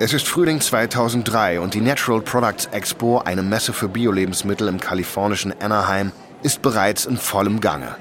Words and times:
Es 0.00 0.12
ist 0.12 0.28
Frühling 0.28 0.60
2003 0.60 1.58
und 1.58 1.74
die 1.74 1.80
Natural 1.80 2.20
Products 2.20 2.66
Expo, 2.66 3.18
eine 3.18 3.42
Messe 3.42 3.72
für 3.72 3.88
Biolebensmittel 3.88 4.68
im 4.68 4.78
kalifornischen 4.78 5.52
Anaheim, 5.60 6.12
ist 6.44 6.62
bereits 6.62 7.04
in 7.04 7.16
vollem 7.16 7.60
Gange. 7.60 7.96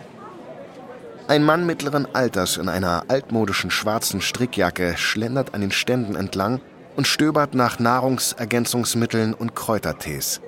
Ein 1.28 1.44
Mann 1.44 1.66
mittleren 1.66 2.08
Alters 2.14 2.58
in 2.58 2.70
einer 2.70 3.06
altmodischen 3.08 3.72
schwarzen 3.72 4.22
Strickjacke 4.22 4.96
schlendert 4.96 5.56
an 5.56 5.62
den 5.62 5.72
Ständen 5.72 6.16
entlang 6.16 6.62
und 6.96 7.08
stöbert 7.08 7.56
nach 7.56 7.80
Nahrungsergänzungsmitteln 7.80 9.34
und 9.34 9.56
Kräutertees. 9.56 10.40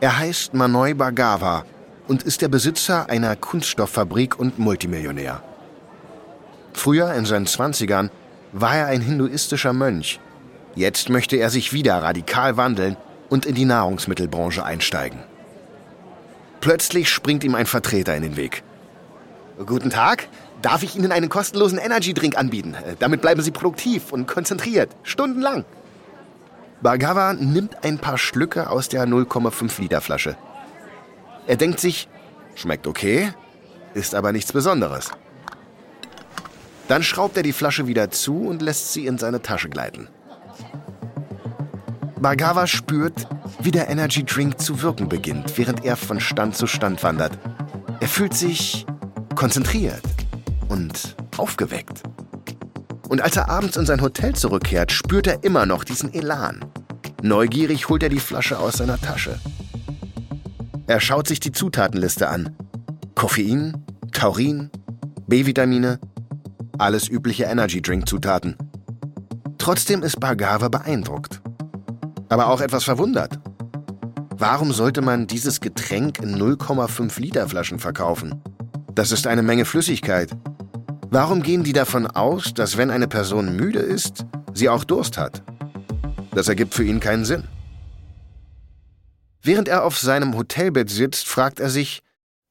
Er 0.00 0.18
heißt 0.18 0.54
Manoj 0.54 0.94
Bhargava 0.94 1.66
und 2.08 2.22
ist 2.22 2.40
der 2.40 2.48
Besitzer 2.48 3.10
einer 3.10 3.36
Kunststofffabrik 3.36 4.40
und 4.40 4.58
Multimillionär. 4.58 5.42
Früher, 6.72 7.12
in 7.12 7.26
seinen 7.26 7.46
Zwanzigern, 7.46 8.10
war 8.52 8.74
er 8.74 8.86
ein 8.86 9.02
hinduistischer 9.02 9.74
Mönch 9.74 10.18
Jetzt 10.76 11.08
möchte 11.08 11.36
er 11.36 11.48
sich 11.48 11.72
wieder 11.72 12.02
radikal 12.02 12.58
wandeln 12.58 12.98
und 13.30 13.46
in 13.46 13.54
die 13.54 13.64
Nahrungsmittelbranche 13.64 14.62
einsteigen. 14.62 15.18
Plötzlich 16.60 17.08
springt 17.08 17.44
ihm 17.44 17.54
ein 17.54 17.64
Vertreter 17.64 18.14
in 18.14 18.22
den 18.22 18.36
Weg. 18.36 18.62
Guten 19.64 19.88
Tag, 19.88 20.28
darf 20.60 20.82
ich 20.82 20.94
Ihnen 20.94 21.12
einen 21.12 21.30
kostenlosen 21.30 21.78
Energy-Drink 21.78 22.36
anbieten? 22.36 22.76
Damit 22.98 23.22
bleiben 23.22 23.40
Sie 23.40 23.52
produktiv 23.52 24.12
und 24.12 24.28
konzentriert, 24.28 24.94
stundenlang. 25.02 25.64
Bhargava 26.82 27.32
nimmt 27.32 27.82
ein 27.82 27.98
paar 27.98 28.18
Schlücke 28.18 28.68
aus 28.68 28.90
der 28.90 29.06
0,5 29.06 29.80
Liter 29.80 30.02
Flasche. 30.02 30.36
Er 31.46 31.56
denkt 31.56 31.80
sich, 31.80 32.06
schmeckt 32.54 32.86
okay, 32.86 33.32
ist 33.94 34.14
aber 34.14 34.32
nichts 34.32 34.52
Besonderes. 34.52 35.10
Dann 36.86 37.02
schraubt 37.02 37.38
er 37.38 37.42
die 37.42 37.54
Flasche 37.54 37.86
wieder 37.86 38.10
zu 38.10 38.42
und 38.42 38.60
lässt 38.60 38.92
sie 38.92 39.06
in 39.06 39.16
seine 39.16 39.40
Tasche 39.40 39.70
gleiten. 39.70 40.08
Bhargava 42.18 42.66
spürt, 42.66 43.28
wie 43.60 43.70
der 43.70 43.88
Energy 43.88 44.24
Drink 44.24 44.58
zu 44.58 44.80
wirken 44.80 45.08
beginnt, 45.08 45.58
während 45.58 45.84
er 45.84 45.96
von 45.96 46.18
Stand 46.18 46.56
zu 46.56 46.66
Stand 46.66 47.02
wandert. 47.02 47.38
Er 48.00 48.08
fühlt 48.08 48.32
sich 48.32 48.86
konzentriert 49.34 50.02
und 50.68 51.14
aufgeweckt. 51.36 52.02
Und 53.08 53.20
als 53.20 53.36
er 53.36 53.50
abends 53.50 53.76
in 53.76 53.84
sein 53.84 54.00
Hotel 54.00 54.34
zurückkehrt, 54.34 54.92
spürt 54.92 55.26
er 55.26 55.44
immer 55.44 55.66
noch 55.66 55.84
diesen 55.84 56.12
Elan. 56.12 56.64
Neugierig 57.22 57.88
holt 57.88 58.02
er 58.02 58.08
die 58.08 58.18
Flasche 58.18 58.58
aus 58.58 58.78
seiner 58.78 58.98
Tasche. 58.98 59.38
Er 60.86 61.00
schaut 61.00 61.28
sich 61.28 61.38
die 61.38 61.52
Zutatenliste 61.52 62.28
an. 62.28 62.56
Koffein, 63.14 63.84
Taurin, 64.12 64.70
B-Vitamine, 65.26 66.00
alles 66.78 67.08
übliche 67.08 67.44
Energy 67.44 67.82
Drink 67.82 68.08
Zutaten. 68.08 68.56
Trotzdem 69.58 70.02
ist 70.02 70.18
Bhargava 70.18 70.68
beeindruckt 70.68 71.42
aber 72.28 72.48
auch 72.48 72.60
etwas 72.60 72.84
verwundert. 72.84 73.38
Warum 74.38 74.72
sollte 74.72 75.00
man 75.00 75.26
dieses 75.26 75.60
Getränk 75.60 76.18
in 76.18 76.36
0,5 76.36 77.20
Liter 77.20 77.48
Flaschen 77.48 77.78
verkaufen? 77.78 78.42
Das 78.94 79.12
ist 79.12 79.26
eine 79.26 79.42
Menge 79.42 79.64
Flüssigkeit. 79.64 80.30
Warum 81.10 81.42
gehen 81.42 81.64
die 81.64 81.72
davon 81.72 82.06
aus, 82.06 82.52
dass 82.52 82.76
wenn 82.76 82.90
eine 82.90 83.08
Person 83.08 83.56
müde 83.56 83.78
ist, 83.78 84.26
sie 84.52 84.68
auch 84.68 84.84
Durst 84.84 85.16
hat? 85.16 85.42
Das 86.32 86.48
ergibt 86.48 86.74
für 86.74 86.84
ihn 86.84 87.00
keinen 87.00 87.24
Sinn. 87.24 87.44
Während 89.40 89.68
er 89.68 89.84
auf 89.84 89.96
seinem 89.96 90.36
Hotelbett 90.36 90.90
sitzt, 90.90 91.28
fragt 91.28 91.60
er 91.60 91.70
sich, 91.70 92.02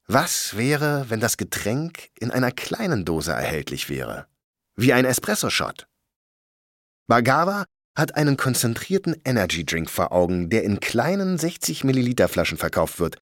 was 0.08 0.56
wäre, 0.56 1.06
wenn 1.10 1.20
das 1.20 1.38
Getränk 1.38 2.10
in 2.20 2.32
einer 2.32 2.52
kleinen 2.52 3.06
Dose 3.06 3.32
erhältlich 3.32 3.90
wäre? 3.90 4.28
Wie 4.76 4.94
ein 4.94 5.06
Espresso-Shot. 5.06 5.88
Bagawa 7.08 7.66
hat 7.96 8.16
einen 8.16 8.38
konzentrierten 8.38 9.16
Energy 9.24 9.66
Drink 9.66 9.90
vor 9.90 10.12
Augen, 10.12 10.50
der 10.50 10.64
in 10.64 10.80
kleinen 10.80 11.38
60 11.38 11.84
Milliliter 11.84 12.28
Flaschen 12.28 12.58
verkauft 12.58 13.00
wird. 13.00 13.18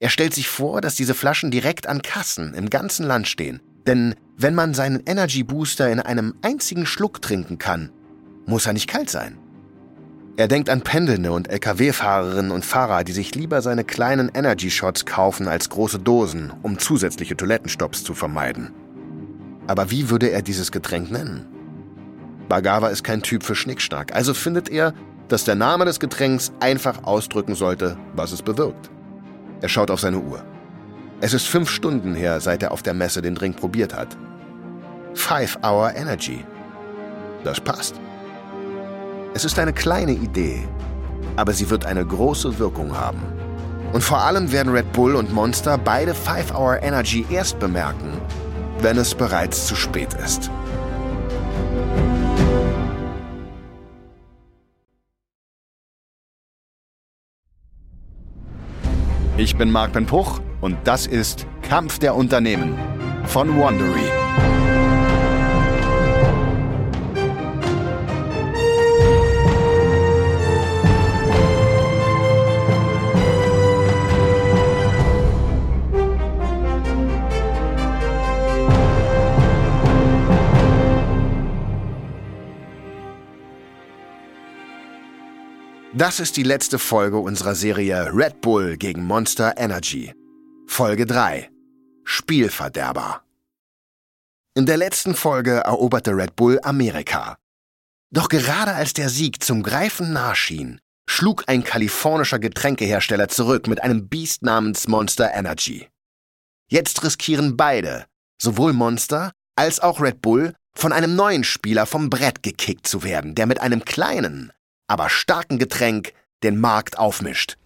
Er 0.00 0.10
stellt 0.10 0.34
sich 0.34 0.48
vor, 0.48 0.80
dass 0.80 0.94
diese 0.94 1.14
Flaschen 1.14 1.50
direkt 1.50 1.86
an 1.86 2.02
Kassen 2.02 2.54
im 2.54 2.70
ganzen 2.70 3.06
Land 3.06 3.28
stehen. 3.28 3.60
Denn 3.86 4.14
wenn 4.36 4.54
man 4.54 4.74
seinen 4.74 5.02
Energy 5.06 5.42
Booster 5.42 5.90
in 5.90 6.00
einem 6.00 6.34
einzigen 6.42 6.86
Schluck 6.86 7.22
trinken 7.22 7.58
kann, 7.58 7.90
muss 8.46 8.66
er 8.66 8.72
nicht 8.72 8.88
kalt 8.88 9.10
sein. 9.10 9.38
Er 10.36 10.46
denkt 10.46 10.70
an 10.70 10.82
Pendelnde 10.82 11.32
und 11.32 11.48
Lkw-Fahrerinnen 11.48 12.52
und 12.52 12.64
Fahrer, 12.64 13.02
die 13.02 13.12
sich 13.12 13.34
lieber 13.34 13.60
seine 13.60 13.82
kleinen 13.82 14.30
Energy 14.32 14.70
Shots 14.70 15.04
kaufen 15.04 15.48
als 15.48 15.68
große 15.68 15.98
Dosen, 15.98 16.52
um 16.62 16.78
zusätzliche 16.78 17.36
Toilettenstopps 17.36 18.04
zu 18.04 18.14
vermeiden. 18.14 18.70
Aber 19.66 19.90
wie 19.90 20.10
würde 20.10 20.30
er 20.30 20.42
dieses 20.42 20.70
Getränk 20.70 21.10
nennen? 21.10 21.57
Bagawa 22.48 22.88
ist 22.88 23.04
kein 23.04 23.22
Typ 23.22 23.42
für 23.42 23.54
Schnickschnack, 23.54 24.14
also 24.14 24.32
findet 24.32 24.70
er, 24.70 24.94
dass 25.28 25.44
der 25.44 25.54
Name 25.54 25.84
des 25.84 26.00
Getränks 26.00 26.52
einfach 26.60 27.04
ausdrücken 27.04 27.54
sollte, 27.54 27.98
was 28.14 28.32
es 28.32 28.42
bewirkt. 28.42 28.90
Er 29.60 29.68
schaut 29.68 29.90
auf 29.90 30.00
seine 30.00 30.18
Uhr. 30.18 30.42
Es 31.20 31.34
ist 31.34 31.46
fünf 31.46 31.68
Stunden 31.68 32.14
her, 32.14 32.40
seit 32.40 32.62
er 32.62 32.72
auf 32.72 32.82
der 32.82 32.94
Messe 32.94 33.20
den 33.20 33.34
Drink 33.34 33.56
probiert 33.56 33.94
hat. 33.94 34.16
Five 35.14 35.58
Hour 35.62 35.94
Energy. 35.94 36.44
Das 37.44 37.60
passt. 37.60 37.96
Es 39.34 39.44
ist 39.44 39.58
eine 39.58 39.72
kleine 39.72 40.12
Idee, 40.12 40.66
aber 41.36 41.52
sie 41.52 41.68
wird 41.68 41.84
eine 41.84 42.06
große 42.06 42.58
Wirkung 42.58 42.96
haben. 42.96 43.20
Und 43.92 44.02
vor 44.02 44.22
allem 44.22 44.52
werden 44.52 44.72
Red 44.72 44.92
Bull 44.92 45.16
und 45.16 45.32
Monster 45.32 45.76
beide 45.76 46.14
Five 46.14 46.54
Hour 46.54 46.82
Energy 46.82 47.26
erst 47.30 47.58
bemerken, 47.58 48.20
wenn 48.80 48.96
es 48.96 49.14
bereits 49.14 49.66
zu 49.66 49.74
spät 49.74 50.14
ist. 50.14 50.50
Ich 59.40 59.54
bin 59.54 59.70
Marc 59.70 59.92
Ben 59.92 60.04
Puch 60.04 60.40
und 60.60 60.76
das 60.82 61.06
ist 61.06 61.46
Kampf 61.62 62.00
der 62.00 62.16
Unternehmen 62.16 62.76
von 63.26 63.56
Wandery. 63.56 64.10
Das 85.98 86.20
ist 86.20 86.36
die 86.36 86.44
letzte 86.44 86.78
Folge 86.78 87.18
unserer 87.18 87.56
Serie 87.56 88.14
Red 88.14 88.40
Bull 88.40 88.76
gegen 88.76 89.04
Monster 89.04 89.54
Energy. 89.56 90.14
Folge 90.68 91.06
3. 91.06 91.50
Spielverderber. 92.04 93.22
In 94.54 94.64
der 94.64 94.76
letzten 94.76 95.16
Folge 95.16 95.54
eroberte 95.54 96.12
Red 96.12 96.36
Bull 96.36 96.60
Amerika. 96.62 97.36
Doch 98.12 98.28
gerade 98.28 98.74
als 98.74 98.92
der 98.92 99.08
Sieg 99.08 99.42
zum 99.42 99.64
Greifen 99.64 100.12
nahe 100.12 100.36
schien, 100.36 100.80
schlug 101.10 101.42
ein 101.48 101.64
kalifornischer 101.64 102.38
Getränkehersteller 102.38 103.26
zurück 103.26 103.66
mit 103.66 103.82
einem 103.82 104.08
Biest 104.08 104.44
namens 104.44 104.86
Monster 104.86 105.34
Energy. 105.34 105.88
Jetzt 106.70 107.02
riskieren 107.02 107.56
beide, 107.56 108.06
sowohl 108.40 108.72
Monster 108.72 109.32
als 109.56 109.80
auch 109.80 110.00
Red 110.00 110.22
Bull, 110.22 110.54
von 110.76 110.92
einem 110.92 111.16
neuen 111.16 111.42
Spieler 111.42 111.86
vom 111.86 112.08
Brett 112.08 112.44
gekickt 112.44 112.86
zu 112.86 113.02
werden, 113.02 113.34
der 113.34 113.46
mit 113.46 113.60
einem 113.60 113.84
kleinen, 113.84 114.52
aber 114.88 115.08
starken 115.08 115.58
Getränk 115.58 116.12
den 116.42 116.58
Markt 116.60 116.98
aufmischt. 116.98 117.56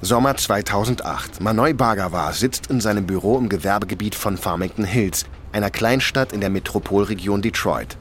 Sommer 0.00 0.36
2008. 0.36 1.40
Manoj 1.40 1.74
Bhagawa 1.74 2.32
sitzt 2.32 2.68
in 2.68 2.80
seinem 2.80 3.06
Büro 3.06 3.36
im 3.36 3.48
Gewerbegebiet 3.48 4.14
von 4.14 4.38
Farmington 4.38 4.84
Hills, 4.84 5.26
einer 5.50 5.70
Kleinstadt 5.70 6.32
in 6.32 6.40
der 6.40 6.50
Metropolregion 6.50 7.42
Detroit. 7.42 7.98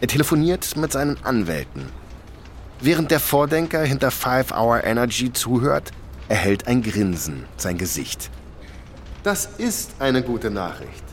Er 0.00 0.06
telefoniert 0.06 0.76
mit 0.76 0.92
seinen 0.92 1.22
Anwälten. 1.24 1.88
Während 2.80 3.10
der 3.10 3.18
Vordenker 3.18 3.82
hinter 3.82 4.12
Five 4.12 4.52
Hour 4.52 4.84
Energy 4.84 5.32
zuhört, 5.32 5.90
erhält 6.28 6.68
ein 6.68 6.82
Grinsen 6.82 7.46
sein 7.56 7.78
Gesicht. 7.78 8.30
Das 9.24 9.46
ist 9.58 9.96
eine 9.98 10.22
gute 10.22 10.50
Nachricht. 10.50 11.07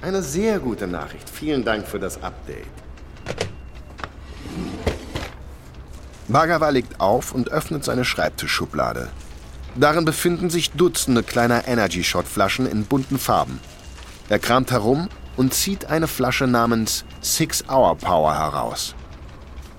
Eine 0.00 0.22
sehr 0.22 0.60
gute 0.60 0.86
Nachricht. 0.86 1.28
Vielen 1.28 1.64
Dank 1.64 1.86
für 1.86 1.98
das 1.98 2.22
Update. 2.22 2.66
Bhagawa 6.28 6.68
legt 6.68 7.00
auf 7.00 7.32
und 7.32 7.50
öffnet 7.50 7.84
seine 7.84 8.04
Schreibtischschublade. 8.04 9.08
Darin 9.74 10.04
befinden 10.04 10.50
sich 10.50 10.70
Dutzende 10.72 11.22
kleiner 11.22 11.66
Energy-Shot-Flaschen 11.66 12.66
in 12.66 12.84
bunten 12.84 13.18
Farben. 13.18 13.58
Er 14.28 14.38
kramt 14.38 14.70
herum 14.70 15.08
und 15.36 15.52
zieht 15.52 15.86
eine 15.86 16.06
Flasche 16.06 16.46
namens 16.46 17.04
Six 17.20 17.64
Hour 17.68 17.96
Power 17.96 18.38
heraus. 18.38 18.94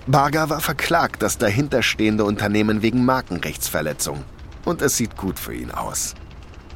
Bhagawa 0.06 0.60
verklagt 0.60 1.22
das 1.22 1.38
dahinterstehende 1.38 2.24
Unternehmen 2.24 2.82
wegen 2.82 3.04
Markenrechtsverletzung. 3.04 4.24
Und 4.64 4.82
es 4.82 4.96
sieht 4.96 5.16
gut 5.16 5.38
für 5.38 5.54
ihn 5.54 5.70
aus. 5.70 6.14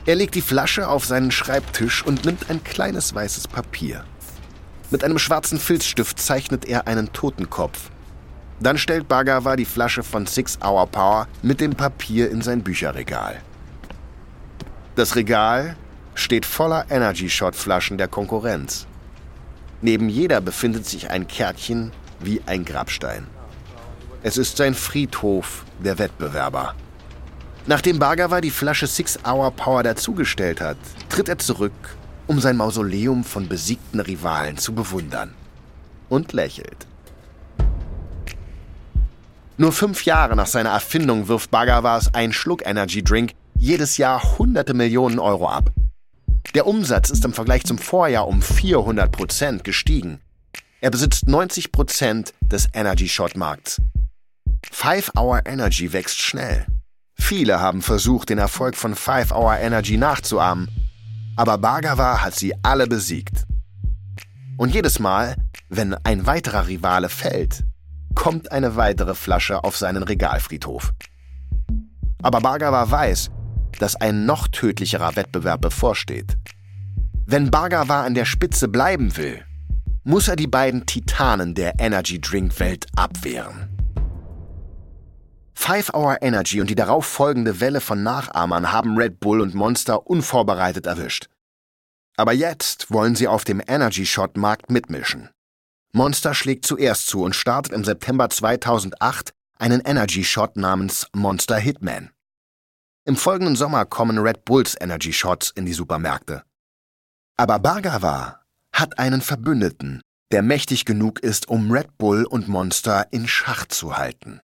Er 0.06 0.16
legt 0.16 0.34
die 0.34 0.42
Flasche 0.42 0.88
auf 0.88 1.06
seinen 1.06 1.30
Schreibtisch 1.30 2.04
und 2.04 2.26
nimmt 2.26 2.50
ein 2.50 2.62
kleines 2.62 3.14
weißes 3.14 3.48
Papier. 3.48 4.04
Mit 4.90 5.02
einem 5.02 5.18
schwarzen 5.18 5.58
Filzstift 5.58 6.18
zeichnet 6.18 6.66
er 6.66 6.86
einen 6.86 7.12
Totenkopf. 7.14 7.90
Dann 8.60 8.76
stellt 8.76 9.08
Bagawa 9.08 9.56
die 9.56 9.64
Flasche 9.64 10.02
von 10.02 10.26
Six 10.26 10.58
Hour 10.62 10.86
Power 10.88 11.26
mit 11.42 11.60
dem 11.60 11.74
Papier 11.74 12.30
in 12.30 12.42
sein 12.42 12.62
Bücherregal. 12.62 13.40
Das 14.94 15.16
Regal 15.16 15.76
steht 16.14 16.44
voller 16.44 16.84
Energy 16.90 17.30
Shot 17.30 17.56
Flaschen 17.56 17.96
der 17.96 18.08
Konkurrenz. 18.08 18.86
Neben 19.80 20.08
jeder 20.08 20.40
befindet 20.40 20.86
sich 20.86 21.10
ein 21.10 21.26
Kärtchen 21.26 21.92
wie 22.20 22.42
ein 22.46 22.64
Grabstein. 22.64 23.26
Es 24.22 24.36
ist 24.36 24.58
sein 24.58 24.74
Friedhof 24.74 25.64
der 25.82 25.98
Wettbewerber. 25.98 26.74
Nachdem 27.66 27.99
Bagawa 27.99 28.43
die 28.43 28.50
Flasche 28.50 28.87
Six 28.87 29.19
Hour 29.25 29.50
Power 29.50 29.82
dazugestellt 29.82 30.61
hat, 30.61 30.76
tritt 31.08 31.31
er 31.31 31.38
zurück, 31.38 31.72
um 32.26 32.38
sein 32.38 32.56
Mausoleum 32.56 33.25
von 33.25 33.49
besiegten 33.49 34.00
Rivalen 34.00 34.58
zu 34.58 34.75
bewundern. 34.75 35.32
Und 36.11 36.34
lächelt. 36.34 36.87
Nur 39.56 39.72
fünf 39.72 40.05
Jahre 40.05 40.37
nach 40.37 40.46
seiner 40.46 40.70
Erfindung 40.70 41.28
wirft 41.28 41.50
Bagawas 41.50 42.12
ein 42.12 42.32
Schluck 42.32 42.66
Energy 42.66 43.02
Drink 43.02 43.32
jedes 43.58 43.96
Jahr 43.96 44.38
hunderte 44.38 44.75
Millionen 44.75 45.19
Euro 45.19 45.49
ab. 45.49 45.70
Der 46.55 46.67
Umsatz 46.67 47.08
ist 47.08 47.25
im 47.25 47.32
Vergleich 47.32 47.64
zum 47.64 47.78
Vorjahr 47.78 48.28
um 48.28 48.43
400 48.43 49.10
Prozent 49.10 49.64
gestiegen. 49.64 50.20
Er 50.82 50.90
besitzt 50.90 51.28
90 51.28 51.72
Prozent 51.72 52.34
des 52.43 52.69
Energy 52.75 53.08
Shot 53.08 53.37
Markts. 53.37 53.81
Five 54.70 55.12
Hour 55.17 55.46
Energy 55.46 55.93
wächst 55.93 56.20
schnell. 56.20 56.67
Viele 57.14 57.61
haben 57.61 57.82
versucht, 57.82 58.31
den 58.31 58.38
Erfolg 58.38 58.76
von 58.76 58.94
Five 58.94 59.32
Hour 59.32 59.56
Energy 59.58 59.96
nachzuahmen, 59.96 60.69
aber 61.37 61.58
Bhagawa 61.58 62.22
hat 62.22 62.34
sie 62.34 62.55
alle 62.62 62.87
besiegt. 62.87 63.44
Und 64.56 64.72
jedes 64.72 64.99
Mal, 64.99 65.37
wenn 65.69 65.94
ein 66.05 66.26
weiterer 66.26 66.69
Rivale 66.69 67.08
fällt, 67.08 67.64
kommt 68.14 68.52
eine 68.52 68.76
weitere 68.76 69.14
Flasche 69.14 69.64
auf 69.64 69.76
seinen 69.76 70.02
Regalfriedhof. 70.02 70.93
Aber 72.22 72.40
Bhagawa 72.40 72.90
weiß, 72.90 73.31
dass 73.78 73.96
ein 73.96 74.26
noch 74.26 74.49
tödlicherer 74.49 75.17
Wettbewerb 75.17 75.60
bevorsteht. 75.60 76.38
Wenn 77.26 77.50
Bhagawa 77.50 78.05
an 78.05 78.14
der 78.14 78.25
Spitze 78.25 78.69
bleiben 78.69 79.17
will, 79.17 79.44
muss 80.05 80.28
er 80.28 80.37
die 80.37 80.46
beiden 80.46 80.87
Titanen 80.87 81.55
der 81.55 81.81
Energy 81.81 82.20
Drink 82.20 82.60
Welt 82.60 82.87
abwehren. 82.94 83.73
Five 85.54 85.94
Hour 85.94 86.18
Energy 86.20 86.60
und 86.60 86.68
die 86.68 86.74
darauf 86.74 87.06
folgende 87.06 87.60
Welle 87.60 87.80
von 87.80 88.02
Nachahmern 88.02 88.72
haben 88.72 88.96
Red 88.98 89.20
Bull 89.20 89.40
und 89.40 89.54
Monster 89.54 90.06
unvorbereitet 90.06 90.86
erwischt. 90.86 91.28
Aber 92.16 92.32
jetzt 92.32 92.90
wollen 92.90 93.16
sie 93.16 93.28
auf 93.28 93.44
dem 93.44 93.62
Energy 93.66 94.04
Shot 94.04 94.36
Markt 94.36 94.70
mitmischen. 94.70 95.30
Monster 95.92 96.34
schlägt 96.34 96.66
zuerst 96.66 97.06
zu 97.06 97.22
und 97.22 97.34
startet 97.34 97.72
im 97.72 97.84
September 97.84 98.28
2008 98.28 99.32
einen 99.58 99.80
Energy 99.80 100.24
Shot 100.24 100.56
namens 100.56 101.06
Monster 101.14 101.56
Hitman. 101.56 102.10
Im 103.06 103.16
folgenden 103.16 103.56
Sommer 103.56 103.84
kommen 103.84 104.18
Red 104.18 104.44
Bulls 104.44 104.76
Energy 104.80 105.12
Shots 105.12 105.50
in 105.50 105.66
die 105.66 105.72
Supermärkte. 105.72 106.42
Aber 107.36 107.58
Bhagawa 107.58 108.40
hat 108.72 108.98
einen 108.98 109.20
Verbündeten, 109.20 110.00
der 110.30 110.42
mächtig 110.42 110.84
genug 110.84 111.20
ist, 111.20 111.48
um 111.48 111.70
Red 111.70 111.96
Bull 111.98 112.24
und 112.24 112.48
Monster 112.48 113.06
in 113.12 113.28
Schach 113.28 113.66
zu 113.66 113.96
halten. 113.96 114.40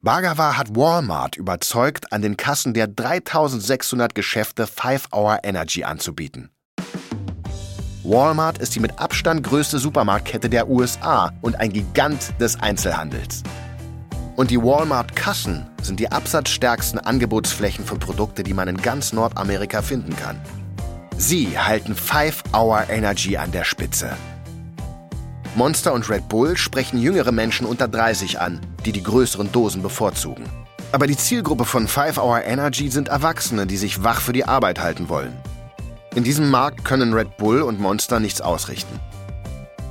Bhagawa 0.00 0.56
hat 0.56 0.76
Walmart 0.76 1.34
überzeugt, 1.34 2.12
an 2.12 2.22
den 2.22 2.36
Kassen 2.36 2.72
der 2.72 2.86
3600 2.86 4.14
Geschäfte 4.14 4.68
5 4.68 5.08
Hour 5.12 5.40
Energy 5.42 5.82
anzubieten. 5.82 6.50
Walmart 8.04 8.58
ist 8.58 8.76
die 8.76 8.80
mit 8.80 9.00
Abstand 9.00 9.42
größte 9.42 9.80
Supermarktkette 9.80 10.48
der 10.48 10.68
USA 10.68 11.32
und 11.42 11.56
ein 11.56 11.72
Gigant 11.72 12.32
des 12.40 12.60
Einzelhandels. 12.60 13.42
Und 14.36 14.52
die 14.52 14.62
Walmart-Kassen 14.62 15.66
sind 15.82 15.98
die 15.98 16.12
absatzstärksten 16.12 17.00
Angebotsflächen 17.00 17.84
für 17.84 17.96
Produkte, 17.96 18.44
die 18.44 18.54
man 18.54 18.68
in 18.68 18.76
ganz 18.76 19.12
Nordamerika 19.12 19.82
finden 19.82 20.14
kann. 20.14 20.40
Sie 21.16 21.58
halten 21.58 21.96
5 21.96 22.44
Hour 22.54 22.88
Energy 22.88 23.36
an 23.36 23.50
der 23.50 23.64
Spitze. 23.64 24.16
Monster 25.58 25.92
und 25.92 26.08
Red 26.08 26.28
Bull 26.28 26.56
sprechen 26.56 27.00
jüngere 27.00 27.32
Menschen 27.32 27.66
unter 27.66 27.88
30 27.88 28.38
an, 28.38 28.60
die 28.86 28.92
die 28.92 29.02
größeren 29.02 29.50
Dosen 29.50 29.82
bevorzugen. 29.82 30.44
Aber 30.92 31.08
die 31.08 31.16
Zielgruppe 31.16 31.64
von 31.64 31.88
5 31.88 32.16
Hour 32.16 32.44
Energy 32.44 32.88
sind 32.90 33.08
Erwachsene, 33.08 33.66
die 33.66 33.76
sich 33.76 34.04
wach 34.04 34.20
für 34.20 34.32
die 34.32 34.44
Arbeit 34.44 34.78
halten 34.78 35.08
wollen. 35.08 35.36
In 36.14 36.22
diesem 36.22 36.48
Markt 36.48 36.84
können 36.84 37.12
Red 37.12 37.38
Bull 37.38 37.62
und 37.62 37.80
Monster 37.80 38.20
nichts 38.20 38.40
ausrichten. 38.40 39.00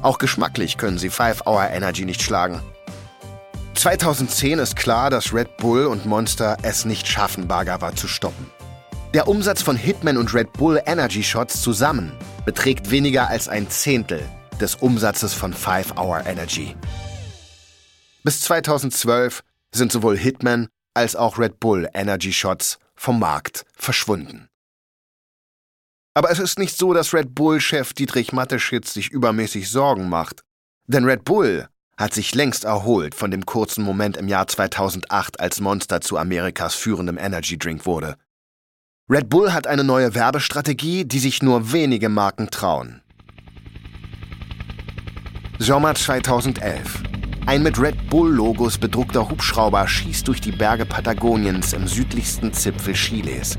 Auch 0.01 0.19
geschmacklich 0.19 0.77
können 0.77 0.99
sie 0.99 1.09
5 1.09 1.41
Hour 1.45 1.69
Energy 1.69 2.05
nicht 2.05 2.21
schlagen. 2.21 2.61
2010 3.73 4.59
ist 4.59 4.77
klar, 4.77 5.09
dass 5.09 5.33
Red 5.33 5.57
Bull 5.57 5.87
und 5.87 6.05
Monster 6.05 6.55
es 6.61 6.85
nicht 6.85 7.09
schaffen, 7.09 7.49
Bhagawa 7.49 7.93
zu 7.93 8.07
stoppen. 8.07 8.49
Der 9.13 9.27
Umsatz 9.27 9.61
von 9.61 9.75
Hitman 9.75 10.15
und 10.15 10.33
Red 10.33 10.53
Bull 10.53 10.81
Energy 10.85 11.23
Shots 11.23 11.61
zusammen 11.61 12.13
beträgt 12.45 12.89
weniger 12.89 13.27
als 13.27 13.49
ein 13.49 13.69
Zehntel 13.69 14.23
des 14.57 14.75
Umsatzes 14.75 15.33
von 15.33 15.53
5 15.53 15.97
Hour 15.97 16.25
Energy. 16.25 16.75
Bis 18.23 18.41
2012 18.41 19.43
sind 19.73 19.91
sowohl 19.91 20.17
Hitman 20.17 20.67
als 20.93 21.15
auch 21.15 21.37
Red 21.37 21.59
Bull 21.59 21.87
Energy 21.93 22.33
Shots 22.33 22.79
vom 22.95 23.19
Markt 23.19 23.65
verschwunden. 23.75 24.49
Aber 26.13 26.31
es 26.31 26.39
ist 26.39 26.57
nicht 26.57 26.75
so, 26.75 26.93
dass 26.93 27.13
Red 27.13 27.35
Bull-Chef 27.35 27.93
Dietrich 27.93 28.33
Matteschitz 28.33 28.93
sich 28.93 29.09
übermäßig 29.09 29.69
Sorgen 29.69 30.09
macht. 30.09 30.41
Denn 30.87 31.05
Red 31.05 31.23
Bull 31.25 31.67
hat 31.95 32.13
sich 32.13 32.33
längst 32.33 32.63
erholt 32.63 33.13
von 33.13 33.29
dem 33.29 33.45
kurzen 33.45 33.83
Moment 33.83 34.17
im 34.17 34.27
Jahr 34.27 34.47
2008, 34.47 35.39
als 35.39 35.59
Monster 35.59 36.01
zu 36.01 36.17
Amerikas 36.17 36.73
führendem 36.73 37.19
Energy 37.19 37.59
Drink 37.59 37.85
wurde. 37.85 38.17
Red 39.09 39.29
Bull 39.29 39.53
hat 39.53 39.67
eine 39.67 39.83
neue 39.83 40.15
Werbestrategie, 40.15 41.05
die 41.05 41.19
sich 41.19 41.41
nur 41.41 41.71
wenige 41.71 42.09
Marken 42.09 42.49
trauen. 42.49 43.01
Sommer 45.59 45.95
2011. 45.95 47.01
Ein 47.47 47.63
mit 47.63 47.81
Red 47.81 48.11
Bull-Logos 48.11 48.77
bedruckter 48.77 49.27
Hubschrauber 49.27 49.87
schießt 49.87 50.27
durch 50.27 50.39
die 50.39 50.51
Berge 50.51 50.85
Patagoniens 50.85 51.73
im 51.73 51.87
südlichsten 51.87 52.53
Zipfel 52.53 52.93
Chiles. 52.93 53.57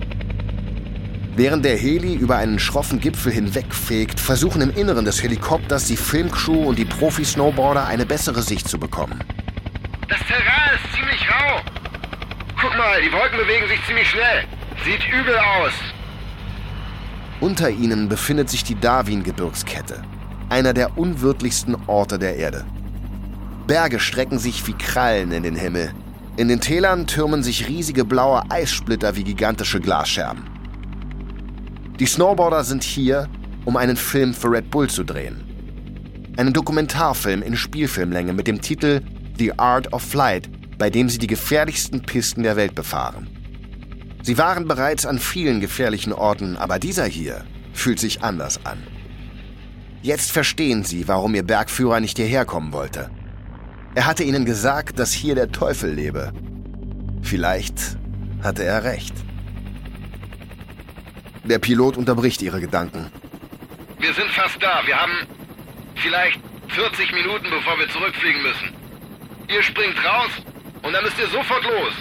Während 1.35 1.65
der 1.65 1.77
Heli 1.77 2.15
über 2.15 2.37
einen 2.37 2.61
schroffen 2.61 3.01
Gipfel 3.01 3.33
hinwegfegt, 3.33 4.21
versuchen 4.21 4.61
im 4.63 4.71
Inneren 4.71 5.05
des 5.05 5.21
Helikopters 5.25 5.87
die 5.87 5.97
Filmcrew 5.97 6.69
und 6.69 6.79
die 6.79 6.85
Profi-Snowboarder 6.85 7.87
eine 7.87 8.07
bessere 8.07 8.43
Sicht 8.43 8.69
zu 8.69 8.79
bekommen. 8.79 9.19
Das 10.09 10.21
Terrain 10.21 10.77
ist 10.77 10.95
ziemlich 10.95 11.29
rau. 11.29 11.61
Guck 12.61 12.77
mal, 12.77 13.03
die 13.03 13.13
Wolken 13.13 13.39
bewegen 13.39 13.67
sich 13.67 13.85
ziemlich 13.87 14.09
schnell. 14.09 14.45
Sieht 14.85 15.05
übel 15.09 15.37
aus. 15.37 15.73
Unter 17.41 17.71
ihnen 17.71 18.09
befindet 18.09 18.49
sich 18.51 18.63
die 18.63 18.77
Darwin-Gebirgskette, 18.77 20.03
einer 20.49 20.73
der 20.73 20.99
unwirtlichsten 20.99 21.77
Orte 21.87 22.19
der 22.19 22.37
Erde. 22.37 22.65
Berge 23.67 24.01
strecken 24.01 24.39
sich 24.39 24.67
wie 24.67 24.73
Krallen 24.73 25.33
in 25.33 25.43
den 25.43 25.57
Himmel. 25.57 25.93
In 26.37 26.49
den 26.49 26.61
Tälern 26.61 27.07
türmen 27.07 27.43
sich 27.43 27.69
riesige 27.69 28.05
blaue 28.05 28.43
Eissplitter 28.51 29.17
wie 29.17 29.25
gigantische 29.25 29.81
Glasscherben. 29.81 30.45
Die 31.99 32.07
Snowboarder 32.07 32.65
sind 32.65 32.85
hier, 32.85 33.29
um 33.65 33.77
einen 33.77 33.97
Film 33.97 34.33
für 34.33 34.51
Red 34.51 34.71
Bull 34.71 34.89
zu 34.89 35.05
drehen. 35.05 35.45
Einen 36.37 36.53
Dokumentarfilm 36.53 37.43
in 37.43 37.57
Spielfilmlänge 37.57 38.33
mit 38.33 38.47
dem 38.47 38.61
Titel 38.61 39.03
The 39.37 39.59
Art 39.59 39.93
of 39.93 40.03
Flight, 40.03 40.49
bei 40.79 40.89
dem 40.91 41.09
sie 41.09 41.19
die 41.19 41.27
gefährlichsten 41.27 42.03
Pisten 42.03 42.45
der 42.45 42.57
Welt 42.57 42.75
befahren. 42.75 43.27
Sie 44.23 44.39
waren 44.39 44.69
bereits 44.69 45.07
an 45.07 45.19
vielen 45.19 45.61
gefährlichen 45.61 46.13
Orten, 46.13 46.57
aber 46.57 46.79
dieser 46.79 47.07
hier 47.07 47.45
fühlt 47.73 47.99
sich 47.99 48.23
anders 48.23 48.61
an. 48.65 48.79
Jetzt 50.03 50.31
verstehen 50.31 50.85
sie, 50.85 51.09
warum 51.09 51.35
ihr 51.35 51.43
Bergführer 51.43 52.01
nicht 52.01 52.19
hierher 52.19 52.45
kommen 52.45 52.73
wollte. 52.73 53.11
Er 53.95 54.07
hatte 54.07 54.23
ihnen 54.23 54.45
gesagt, 54.45 54.99
dass 54.99 55.13
hier 55.13 55.35
der 55.35 55.51
Teufel 55.51 55.93
lebe. 55.93 56.33
Vielleicht 57.23 57.97
hatte 58.43 58.65
er 58.65 58.85
recht. 58.85 59.15
Der 61.45 61.59
Pilot 61.59 61.97
unterbricht 61.97 62.43
ihre 62.43 62.61
Gedanken. 62.61 63.11
Wir 63.99 64.15
sind 64.15 64.31
fast 64.31 64.63
da. 64.63 64.83
Wir 64.87 64.97
haben 64.97 65.27
vielleicht 65.97 66.39
40 66.69 67.13
Minuten, 67.13 67.51
bevor 67.51 67.79
wir 67.79 67.89
zurückfliegen 67.89 68.43
müssen. 68.43 68.73
Ihr 69.49 69.63
springt 69.63 69.97
raus 70.05 70.31
und 70.83 70.93
dann 70.93 71.03
müsst 71.03 71.19
ihr 71.19 71.29
sofort 71.29 71.65
los. 71.65 71.95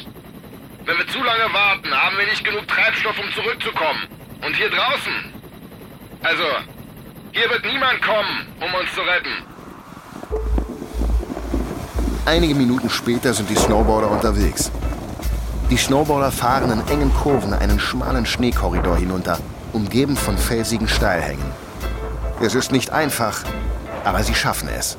Wenn 0.86 0.98
wir 0.98 1.08
zu 1.08 1.24
lange 1.24 1.51
warten, 1.51 1.89
haben 1.92 2.18
wir 2.18 2.25
nicht 2.27 2.44
genug 2.44 2.68
Treibstoff, 2.68 3.18
um 3.18 3.32
zurückzukommen. 3.34 4.08
Und 4.46 4.56
hier 4.56 4.70
draußen? 4.70 5.13
Also, 6.24 6.44
hier 7.38 7.50
wird 7.51 7.63
niemand 7.65 8.01
kommen, 8.01 8.48
um 8.60 8.74
uns 8.74 8.89
zu 8.96 9.01
retten. 9.01 9.29
Einige 12.25 12.56
Minuten 12.56 12.89
später 12.89 13.32
sind 13.32 13.48
die 13.48 13.56
Snowboarder 13.56 14.10
unterwegs. 14.10 14.72
Die 15.70 15.77
Snowboarder 15.77 16.32
fahren 16.32 16.72
in 16.72 16.88
engen 16.88 17.13
Kurven 17.13 17.53
einen 17.53 17.79
schmalen 17.79 18.25
Schneekorridor 18.25 18.98
hinunter, 18.98 19.38
umgeben 19.72 20.17
von 20.17 20.36
felsigen 20.36 20.88
Steilhängen. 20.88 21.46
Es 22.41 22.56
ist 22.56 22.72
nicht 22.72 22.89
einfach, 22.91 23.44
aber 24.03 24.24
sie 24.24 24.34
schaffen 24.34 24.70
es. 24.70 24.98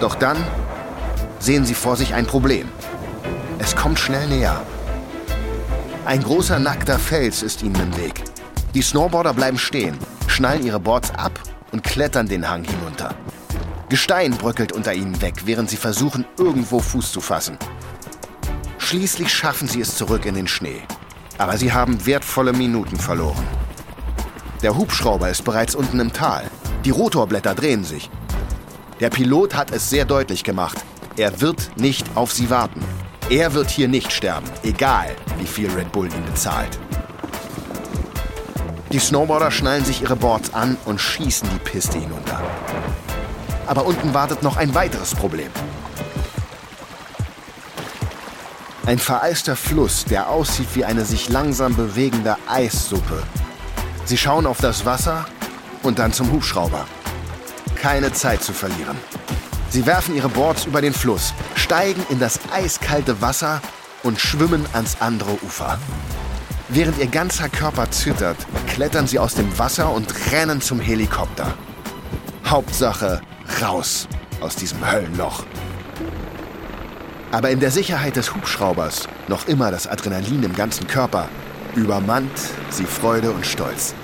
Doch 0.00 0.16
dann 0.16 0.36
sehen 1.38 1.64
sie 1.64 1.74
vor 1.74 1.96
sich 1.96 2.14
ein 2.14 2.26
Problem. 2.26 2.68
Es 3.60 3.76
kommt 3.76 4.00
schnell 4.00 4.26
näher. 4.26 4.62
Ein 6.04 6.24
großer 6.24 6.58
nackter 6.58 6.98
Fels 6.98 7.42
ist 7.44 7.62
ihnen 7.62 7.80
im 7.80 7.96
Weg. 7.96 8.24
Die 8.74 8.82
Snowboarder 8.82 9.34
bleiben 9.34 9.58
stehen, 9.58 9.98
schnallen 10.38 10.64
ihre 10.64 10.78
Boards 10.78 11.10
ab 11.16 11.36
und 11.72 11.82
klettern 11.82 12.28
den 12.28 12.48
Hang 12.48 12.62
hinunter. 12.62 13.12
Gestein 13.88 14.30
bröckelt 14.30 14.70
unter 14.70 14.94
ihnen 14.94 15.20
weg, 15.20 15.34
während 15.46 15.68
sie 15.68 15.76
versuchen, 15.76 16.24
irgendwo 16.38 16.78
Fuß 16.78 17.10
zu 17.10 17.20
fassen. 17.20 17.58
Schließlich 18.78 19.34
schaffen 19.34 19.66
sie 19.66 19.80
es 19.80 19.96
zurück 19.96 20.26
in 20.26 20.36
den 20.36 20.46
Schnee. 20.46 20.82
Aber 21.38 21.56
sie 21.56 21.72
haben 21.72 22.06
wertvolle 22.06 22.52
Minuten 22.52 22.98
verloren. 22.98 23.44
Der 24.62 24.76
Hubschrauber 24.76 25.28
ist 25.28 25.44
bereits 25.44 25.74
unten 25.74 25.98
im 25.98 26.12
Tal. 26.12 26.44
Die 26.84 26.90
Rotorblätter 26.90 27.56
drehen 27.56 27.82
sich. 27.82 28.08
Der 29.00 29.10
Pilot 29.10 29.56
hat 29.56 29.72
es 29.72 29.90
sehr 29.90 30.04
deutlich 30.04 30.44
gemacht. 30.44 30.78
Er 31.16 31.40
wird 31.40 31.72
nicht 31.76 32.06
auf 32.14 32.32
sie 32.32 32.48
warten. 32.48 32.84
Er 33.28 33.54
wird 33.54 33.70
hier 33.70 33.88
nicht 33.88 34.12
sterben, 34.12 34.46
egal 34.62 35.16
wie 35.40 35.46
viel 35.46 35.68
Red 35.72 35.90
Bull 35.90 36.06
ihn 36.06 36.24
bezahlt. 36.26 36.78
Die 38.92 38.98
Snowboarder 38.98 39.50
schnallen 39.50 39.84
sich 39.84 40.00
ihre 40.00 40.16
Boards 40.16 40.54
an 40.54 40.78
und 40.86 41.00
schießen 41.00 41.48
die 41.52 41.58
Piste 41.58 41.98
hinunter. 41.98 42.40
Aber 43.66 43.84
unten 43.84 44.14
wartet 44.14 44.42
noch 44.42 44.56
ein 44.56 44.74
weiteres 44.74 45.14
Problem. 45.14 45.50
Ein 48.86 48.98
vereister 48.98 49.56
Fluss, 49.56 50.06
der 50.06 50.30
aussieht 50.30 50.68
wie 50.72 50.86
eine 50.86 51.04
sich 51.04 51.28
langsam 51.28 51.76
bewegende 51.76 52.36
Eissuppe. 52.48 53.22
Sie 54.06 54.16
schauen 54.16 54.46
auf 54.46 54.58
das 54.62 54.86
Wasser 54.86 55.26
und 55.82 55.98
dann 55.98 56.14
zum 56.14 56.32
Hubschrauber. 56.32 56.86
Keine 57.74 58.10
Zeit 58.14 58.42
zu 58.42 58.54
verlieren. 58.54 58.96
Sie 59.68 59.84
werfen 59.84 60.16
ihre 60.16 60.30
Boards 60.30 60.64
über 60.64 60.80
den 60.80 60.94
Fluss, 60.94 61.34
steigen 61.54 62.02
in 62.08 62.18
das 62.18 62.40
eiskalte 62.50 63.20
Wasser 63.20 63.60
und 64.02 64.18
schwimmen 64.18 64.64
ans 64.72 64.96
andere 65.00 65.32
Ufer. 65.42 65.78
Während 66.70 66.98
ihr 66.98 67.06
ganzer 67.06 67.48
Körper 67.48 67.90
zittert, 67.90 68.36
klettern 68.66 69.06
sie 69.06 69.18
aus 69.18 69.32
dem 69.32 69.58
Wasser 69.58 69.90
und 69.90 70.12
rennen 70.32 70.60
zum 70.60 70.80
Helikopter. 70.80 71.54
Hauptsache 72.44 73.22
raus 73.62 74.06
aus 74.42 74.54
diesem 74.54 74.90
Höllenloch. 74.90 75.46
Aber 77.32 77.48
in 77.50 77.60
der 77.60 77.70
Sicherheit 77.70 78.16
des 78.16 78.34
Hubschraubers 78.34 79.08
noch 79.28 79.48
immer 79.48 79.70
das 79.70 79.86
Adrenalin 79.86 80.42
im 80.42 80.54
ganzen 80.54 80.86
Körper, 80.86 81.30
übermannt 81.74 82.38
sie 82.68 82.84
Freude 82.84 83.30
und 83.30 83.46
Stolz. 83.46 83.94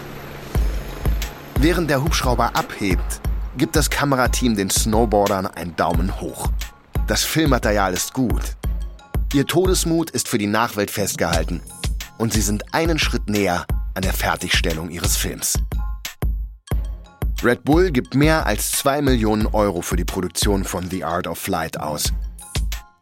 Während 1.57 1.91
der 1.91 2.03
Hubschrauber 2.03 2.57
abhebt, 2.57 3.21
gibt 3.59 3.77
das 3.77 3.91
Kamerateam 3.91 4.57
den 4.57 4.71
Snowboardern 4.71 5.47
einen 5.49 5.77
Daumen 5.77 6.19
hoch. 6.19 6.49
Das 7.07 7.25
Filmmaterial 7.25 7.93
ist 7.93 8.15
gut. 8.15 8.57
Ihr 9.35 9.47
Todesmut 9.47 10.11
ist 10.11 10.29
für 10.29 10.39
die 10.39 10.47
Nachwelt 10.47 10.91
festgehalten 10.91 11.61
und 12.25 12.33
sie 12.33 12.41
sind 12.41 12.73
einen 12.73 12.99
Schritt 12.99 13.29
näher 13.29 13.67
an 13.93 14.01
der 14.01 14.15
Fertigstellung 14.15 14.89
ihres 14.89 15.15
Films. 15.15 15.59
Red 17.43 17.65
Bull 17.65 17.91
gibt 17.91 18.15
mehr 18.15 18.47
als 18.47 18.73
2 18.73 19.03
Millionen 19.03 19.47
Euro 19.47 19.83
für 19.83 19.97
die 19.97 20.07
Produktion 20.07 20.65
von 20.65 20.89
The 20.89 21.05
Art 21.05 21.27
of 21.27 21.37
Flight 21.37 21.79
aus. 21.79 22.15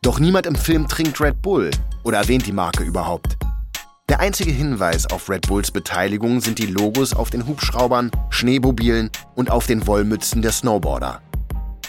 Doch 0.02 0.18
niemand 0.18 0.46
im 0.46 0.56
Film 0.56 0.88
trinkt 0.88 1.20
Red 1.20 1.40
Bull 1.40 1.70
oder 2.02 2.18
erwähnt 2.18 2.48
die 2.48 2.52
Marke 2.52 2.82
überhaupt. 2.82 3.36
Der 4.08 4.18
einzige 4.18 4.50
Hinweis 4.50 5.06
auf 5.06 5.30
Red 5.30 5.46
Bulls 5.46 5.70
Beteiligung 5.70 6.40
sind 6.40 6.58
die 6.58 6.66
Logos 6.66 7.14
auf 7.14 7.30
den 7.30 7.46
Hubschraubern, 7.46 8.10
Schneemobilen 8.30 9.08
und 9.36 9.52
auf 9.52 9.68
den 9.68 9.86
Wollmützen 9.86 10.42
der 10.42 10.50
Snowboarder. 10.50 11.22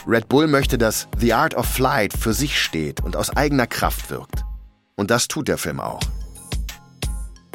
Red 0.05 0.29
Bull 0.29 0.45
möchte, 0.45 0.77
dass 0.77 1.07
The 1.17 1.33
Art 1.33 1.55
of 1.55 1.65
Flight 1.65 2.13
für 2.13 2.35
sich 2.35 2.61
steht 2.61 3.01
und 3.01 3.15
aus 3.15 3.35
eigener 3.35 3.65
Kraft 3.65 4.11
wirkt. 4.11 4.45
Und 4.95 5.09
das 5.09 5.27
tut 5.27 5.47
der 5.47 5.57
Film 5.57 5.79
auch. 5.79 5.99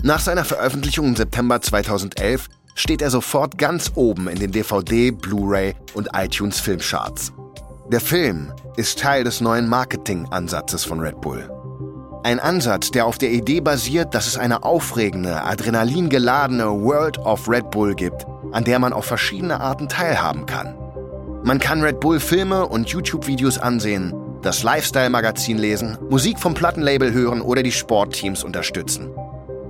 Nach 0.05 0.21
seiner 0.21 0.45
Veröffentlichung 0.45 1.09
im 1.09 1.17
September 1.17 1.61
2011 1.61 2.49
steht 2.77 3.03
er 3.03 3.11
sofort 3.11 3.59
ganz 3.59 3.91
oben 3.97 4.29
in 4.29 4.39
den 4.39 4.53
DVD, 4.53 5.11
Blu-ray 5.11 5.75
und 5.95 6.11
iTunes 6.15 6.61
Filmcharts. 6.61 7.33
Der 7.91 8.01
Film 8.01 8.53
ist 8.77 9.01
Teil 9.01 9.25
des 9.25 9.41
neuen 9.41 9.69
Marketingansatzes 9.69 10.85
von 10.85 11.01
Red 11.01 11.21
Bull. 11.21 11.51
Ein 12.23 12.39
Ansatz, 12.39 12.93
der 12.93 13.07
auf 13.07 13.19
der 13.19 13.33
Idee 13.33 13.61
basiert, 13.61 14.15
dass 14.15 14.29
es 14.29 14.37
eine 14.37 14.63
aufregende, 14.63 15.43
adrenalingeladene 15.43 16.67
World 16.67 17.19
of 17.19 17.49
Red 17.49 17.73
Bull 17.73 17.95
gibt, 17.97 18.25
an 18.53 18.63
der 18.63 18.79
man 18.79 18.93
auf 18.93 19.07
verschiedene 19.07 19.61
Arten 19.61 19.89
teilhaben 19.89 20.47
kann. 20.47 20.77
Man 21.43 21.59
kann 21.59 21.83
Red 21.83 21.99
Bull 21.99 22.21
Filme 22.21 22.67
und 22.67 22.89
YouTube-Videos 22.89 23.59
ansehen, 23.59 24.15
das 24.43 24.63
Lifestyle-Magazin 24.63 25.59
lesen, 25.59 25.99
Musik 26.09 26.39
vom 26.39 26.55
Plattenlabel 26.55 27.13
hören 27.13 27.41
oder 27.41 27.65
die 27.65 27.73
Sportteams 27.73 28.45
unterstützen. 28.45 29.11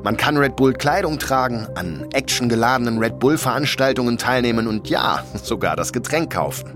Man 0.08 0.16
kann 0.16 0.38
Red 0.38 0.56
Bull 0.56 0.72
Kleidung 0.72 1.18
tragen, 1.18 1.68
an 1.74 2.06
actiongeladenen 2.14 2.96
Red 2.96 3.18
Bull-Veranstaltungen 3.18 4.16
teilnehmen 4.16 4.66
und 4.66 4.88
ja, 4.88 5.22
sogar 5.42 5.76
das 5.76 5.92
Getränk 5.92 6.32
kaufen. 6.32 6.72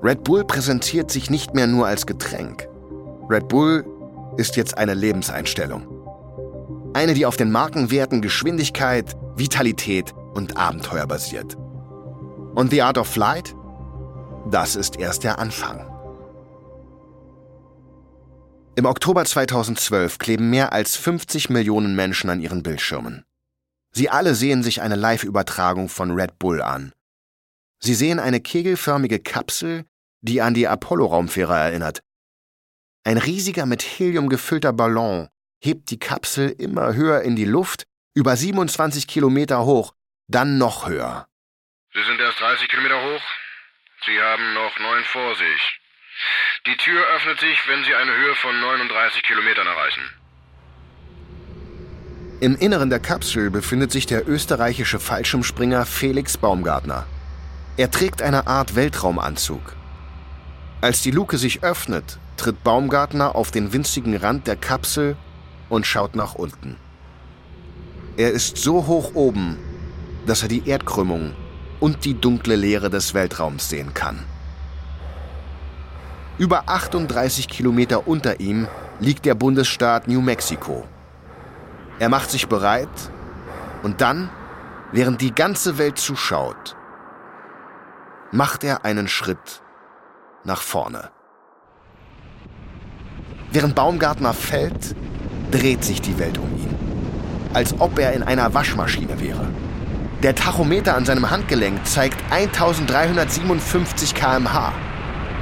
Red 0.00 0.22
Bull 0.22 0.44
präsentiert 0.44 1.10
sich 1.10 1.28
nicht 1.28 1.54
mehr 1.54 1.66
nur 1.66 1.88
als 1.88 2.06
Getränk. 2.06 2.68
Red 3.28 3.48
Bull 3.48 3.84
ist 4.36 4.54
jetzt 4.54 4.78
eine 4.78 4.94
Lebenseinstellung. 4.94 5.88
Eine, 6.94 7.14
die 7.14 7.26
auf 7.26 7.36
den 7.36 7.50
Markenwerten 7.50 8.22
Geschwindigkeit, 8.22 9.16
Vitalität 9.34 10.14
und 10.34 10.56
Abenteuer 10.56 11.08
basiert. 11.08 11.56
Und 12.54 12.70
The 12.70 12.82
Art 12.82 12.96
of 12.96 13.08
Flight? 13.08 13.56
Das 14.52 14.76
ist 14.76 15.00
erst 15.00 15.24
der 15.24 15.40
Anfang. 15.40 15.95
Im 18.78 18.84
Oktober 18.84 19.24
2012 19.24 20.18
kleben 20.18 20.50
mehr 20.50 20.74
als 20.74 20.96
50 20.96 21.48
Millionen 21.48 21.96
Menschen 21.96 22.28
an 22.28 22.42
ihren 22.42 22.62
Bildschirmen. 22.62 23.24
Sie 23.90 24.10
alle 24.10 24.34
sehen 24.34 24.62
sich 24.62 24.82
eine 24.82 24.96
Live-Übertragung 24.96 25.88
von 25.88 26.10
Red 26.10 26.38
Bull 26.38 26.60
an. 26.60 26.92
Sie 27.78 27.94
sehen 27.94 28.20
eine 28.20 28.38
kegelförmige 28.38 29.18
Kapsel, 29.18 29.86
die 30.20 30.42
an 30.42 30.52
die 30.52 30.68
Apollo-Raumfähre 30.68 31.56
erinnert. 31.56 32.02
Ein 33.02 33.16
riesiger 33.16 33.64
mit 33.64 33.80
Helium 33.80 34.28
gefüllter 34.28 34.74
Ballon 34.74 35.30
hebt 35.58 35.90
die 35.90 35.98
Kapsel 35.98 36.50
immer 36.50 36.92
höher 36.92 37.22
in 37.22 37.34
die 37.34 37.46
Luft, 37.46 37.84
über 38.12 38.36
27 38.36 39.06
Kilometer 39.06 39.64
hoch, 39.64 39.94
dann 40.28 40.58
noch 40.58 40.86
höher. 40.86 41.26
Sie 41.94 42.02
sind 42.02 42.20
erst 42.20 42.40
30 42.40 42.68
Kilometer 42.68 43.02
hoch. 43.02 43.22
Sie 44.04 44.20
haben 44.20 44.52
noch 44.52 44.78
neun 44.78 45.04
vor 45.04 45.34
sich. 45.34 45.80
Die 46.66 46.76
Tür 46.76 47.04
öffnet 47.14 47.38
sich, 47.40 47.58
wenn 47.68 47.84
Sie 47.84 47.94
eine 47.94 48.12
Höhe 48.12 48.34
von 48.36 48.60
39 48.60 49.22
Kilometern 49.22 49.66
erreichen. 49.66 50.02
Im 52.40 52.56
Inneren 52.56 52.90
der 52.90 52.98
Kapsel 52.98 53.50
befindet 53.50 53.92
sich 53.92 54.06
der 54.06 54.28
österreichische 54.28 54.98
Fallschirmspringer 54.98 55.86
Felix 55.86 56.36
Baumgartner. 56.36 57.06
Er 57.76 57.90
trägt 57.90 58.20
eine 58.20 58.46
Art 58.46 58.74
Weltraumanzug. 58.74 59.76
Als 60.80 61.02
die 61.02 61.10
Luke 61.10 61.38
sich 61.38 61.62
öffnet, 61.62 62.18
tritt 62.36 62.62
Baumgartner 62.62 63.34
auf 63.34 63.50
den 63.50 63.72
winzigen 63.72 64.16
Rand 64.16 64.46
der 64.46 64.56
Kapsel 64.56 65.16
und 65.68 65.86
schaut 65.86 66.14
nach 66.14 66.34
unten. 66.34 66.76
Er 68.16 68.32
ist 68.32 68.58
so 68.58 68.86
hoch 68.86 69.14
oben, 69.14 69.56
dass 70.26 70.42
er 70.42 70.48
die 70.48 70.68
Erdkrümmung 70.68 71.34
und 71.80 72.04
die 72.04 72.14
dunkle 72.14 72.56
Leere 72.56 72.90
des 72.90 73.14
Weltraums 73.14 73.68
sehen 73.68 73.94
kann. 73.94 74.24
Über 76.38 76.64
38 76.66 77.48
Kilometer 77.48 78.06
unter 78.06 78.40
ihm 78.40 78.68
liegt 79.00 79.24
der 79.24 79.34
Bundesstaat 79.34 80.06
New 80.06 80.20
Mexico. 80.20 80.84
Er 81.98 82.10
macht 82.10 82.30
sich 82.30 82.46
bereit 82.46 82.88
und 83.82 84.02
dann, 84.02 84.28
während 84.92 85.22
die 85.22 85.34
ganze 85.34 85.78
Welt 85.78 85.98
zuschaut, 85.98 86.76
macht 88.32 88.64
er 88.64 88.84
einen 88.84 89.08
Schritt 89.08 89.62
nach 90.44 90.60
vorne. 90.60 91.10
Während 93.50 93.74
Baumgartner 93.74 94.34
fällt, 94.34 94.94
dreht 95.50 95.84
sich 95.84 96.02
die 96.02 96.18
Welt 96.18 96.36
um 96.36 96.54
ihn, 96.54 96.76
als 97.54 97.80
ob 97.80 97.98
er 97.98 98.12
in 98.12 98.22
einer 98.22 98.52
Waschmaschine 98.52 99.18
wäre. 99.20 99.48
Der 100.22 100.34
Tachometer 100.34 100.96
an 100.96 101.06
seinem 101.06 101.30
Handgelenk 101.30 101.86
zeigt 101.86 102.18
1357 102.30 104.14
km/h. 104.14 104.74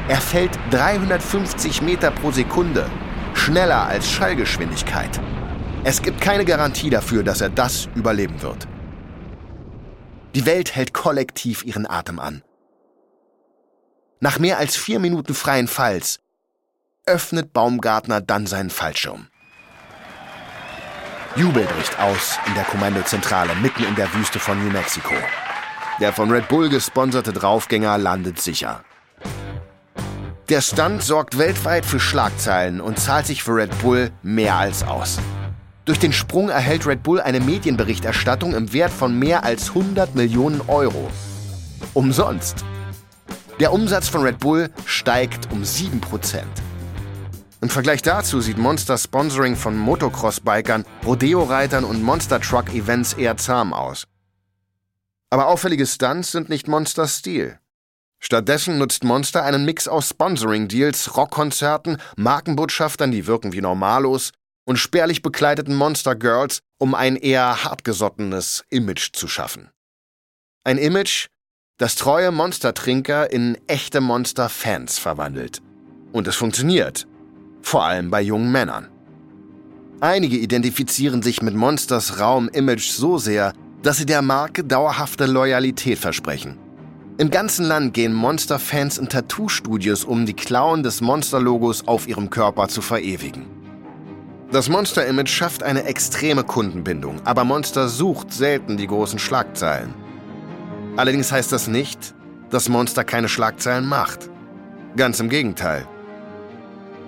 Er 0.07 0.21
fällt 0.21 0.59
350 0.71 1.81
Meter 1.81 2.11
pro 2.11 2.31
Sekunde, 2.31 2.91
schneller 3.33 3.87
als 3.87 4.11
Schallgeschwindigkeit. 4.11 5.19
Es 5.83 6.03
gibt 6.03 6.21
keine 6.21 6.45
Garantie 6.45 6.91
dafür, 6.91 7.23
dass 7.23 7.41
er 7.41 7.49
das 7.49 7.89
überleben 7.95 8.43
wird. 8.43 8.69
Die 10.35 10.45
Welt 10.45 10.75
hält 10.75 10.93
kollektiv 10.93 11.65
ihren 11.65 11.89
Atem 11.89 12.19
an. 12.19 12.43
Nach 14.21 14.39
mehr 14.39 14.59
als 14.59 14.77
vier 14.77 14.99
Minuten 15.01 15.35
freien 15.35 15.69
Falls 15.69 16.19
öffnet 17.07 17.53
Baumgartner 17.53 18.21
dann 18.21 18.47
seinen 18.47 18.71
Fallschirm. 18.71 19.29
Jubel 21.37 21.65
bricht 21.65 21.99
aus 21.99 22.39
in 22.47 22.55
der 22.55 22.65
Kommandozentrale 22.65 23.55
mitten 23.57 23.85
in 23.85 23.95
der 23.95 24.13
Wüste 24.15 24.39
von 24.39 24.63
New 24.63 24.71
Mexico. 24.71 25.15
Der 26.01 26.13
von 26.13 26.31
Red 26.31 26.49
Bull 26.49 26.69
gesponserte 26.69 27.33
Draufgänger 27.33 27.99
landet 27.99 28.41
sicher. 28.41 28.85
Der 30.51 30.61
Stunt 30.61 31.03
sorgt 31.03 31.39
weltweit 31.39 31.87
für 31.87 31.99
Schlagzeilen 31.99 32.83
und 32.83 32.99
zahlt 32.99 33.27
sich 33.27 33.43
für 33.43 33.57
Red 33.57 33.79
Bull 33.81 34.11
mehr 34.23 34.57
als 34.57 34.83
aus. 34.83 35.19
Durch 35.87 35.99
den 35.99 36.13
Sprung 36.13 36.51
erhält 36.51 36.87
Red 36.87 37.03
Bull 37.03 37.19
eine 37.19 37.41
Medienberichterstattung 37.41 38.55
im 38.55 38.71
Wert 38.75 38.93
von 38.93 39.19
mehr 39.19 39.45
als 39.45 39.71
100 39.71 40.15
Millionen 40.15 40.61
Euro. 40.69 41.11
Umsonst. 41.95 42.63
Der 43.59 43.73
Umsatz 43.73 44.09
von 44.09 44.21
Red 44.21 44.39
Bull 44.39 44.69
steigt 44.85 45.51
um 45.51 45.63
7%. 45.63 46.43
Im 47.63 47.71
Vergleich 47.71 48.03
dazu 48.03 48.43
sieht 48.43 48.59
Monster 48.59 48.99
Sponsoring 48.99 49.57
von 49.57 49.79
Motocross-Bikern, 49.79 50.85
Rodeo-Reitern 51.07 51.85
und 51.85 52.03
Monster-Truck-Events 52.03 53.15
eher 53.15 53.39
zahm 53.39 53.73
aus. 53.73 54.07
Aber 55.31 55.47
auffällige 55.47 55.87
Stunts 55.87 56.33
sind 56.33 56.51
nicht 56.51 56.69
Monsters 56.69 57.17
Stil. 57.17 57.59
Stattdessen 58.21 58.79
nutzt 58.79 59.05
Monster 59.05 59.45
einen 59.45 59.65
Mix 59.65 59.87
aus 59.87 60.09
Sponsoring-Deals, 60.09 61.17
Rockkonzerten, 61.17 61.99
Markenbotschaftern, 62.17 63.11
die 63.11 63.27
wirken 63.27 63.53
wie 63.53 63.61
Normalos, 63.61 64.33
und 64.67 64.79
spärlich 64.79 65.23
bekleideten 65.23 65.75
Monster 65.75 66.15
Girls, 66.15 66.61
um 66.79 66.95
ein 66.95 67.17
eher 67.17 67.65
hartgesottenes 67.65 68.65
Image 68.71 69.13
zu 69.13 69.29
schaffen. 69.29 69.71
Ein 70.65 70.79
Image, 70.79 71.27
das 71.77 71.97
treue 71.97 72.31
Monstertrinker 72.31 73.31
in 73.31 73.59
echte 73.67 74.01
Monster-Fans 74.01 74.99
verwandelt. 74.99 75.61
Und 76.13 76.27
es 76.27 76.37
funktioniert. 76.37 77.07
Vor 77.61 77.85
allem 77.85 78.11
bei 78.11 78.23
jungen 78.23 78.53
Männern. 78.53 78.89
Einige 80.01 80.37
identifizieren 80.37 81.23
sich 81.23 81.43
mit 81.43 81.55
Monsters 81.55 82.21
rauem 82.21 82.49
Image 82.49 82.91
so 82.91 83.19
sehr, 83.19 83.53
dass 83.83 83.99
sie 83.99 84.07
der 84.07 84.23
Marke 84.23 84.65
dauerhafte 84.65 85.27
Loyalität 85.27 85.99
versprechen. 85.99 86.59
Im 87.17 87.31
ganzen 87.31 87.65
Land 87.67 87.95
gehen 87.95 88.13
Monster-Fans 88.13 88.99
in 88.99 89.09
Tattoo-Studios, 89.09 90.03
um 90.05 90.27
die 90.27 90.35
Klauen 90.35 90.83
des 90.83 91.01
Monster-Logos 91.01 91.87
auf 91.87 92.09
ihrem 92.09 92.29
Körper 92.29 92.67
zu 92.67 92.83
verewigen. 92.83 93.47
Das 94.51 94.69
Monster-Image 94.69 95.29
schafft 95.29 95.63
eine 95.63 95.85
extreme 95.85 96.43
Kundenbindung, 96.43 97.21
aber 97.25 97.45
Monster 97.45 97.87
sucht 97.87 98.33
selten 98.33 98.77
die 98.77 98.89
großen 98.89 99.21
Schlagzeilen. 99.21 99.95
Allerdings 100.97 101.31
heißt 101.31 101.53
das 101.53 101.69
nicht, 101.69 102.17
dass 102.51 102.69
Monster 102.69 103.05
keine 103.05 103.29
Schlagzeilen 103.29 103.87
macht. 103.87 104.29
Ganz 104.97 105.21
im 105.21 105.29
Gegenteil. 105.29 105.87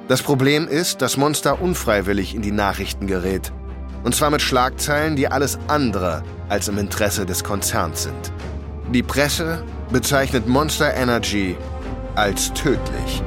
Das 0.07 0.23
Problem 0.23 0.69
ist, 0.69 1.03
dass 1.03 1.17
Monster 1.17 1.61
unfreiwillig 1.61 2.33
in 2.33 2.43
die 2.43 2.53
Nachrichten 2.53 3.09
gerät. 3.09 3.53
Und 4.05 4.15
zwar 4.15 4.31
mit 4.31 4.41
Schlagzeilen, 4.41 5.17
die 5.17 5.27
alles 5.27 5.59
andere 5.67 6.23
als 6.49 6.69
im 6.69 6.79
Interesse 6.79 7.27
des 7.27 7.43
Konzerns 7.43 8.05
sind. 8.05 8.33
Die 8.93 9.03
Presse 9.03 9.65
bezeichnet 9.91 10.47
Monster 10.47 10.95
Energy 10.95 11.57
als 12.15 12.53
tödlich. 12.53 13.23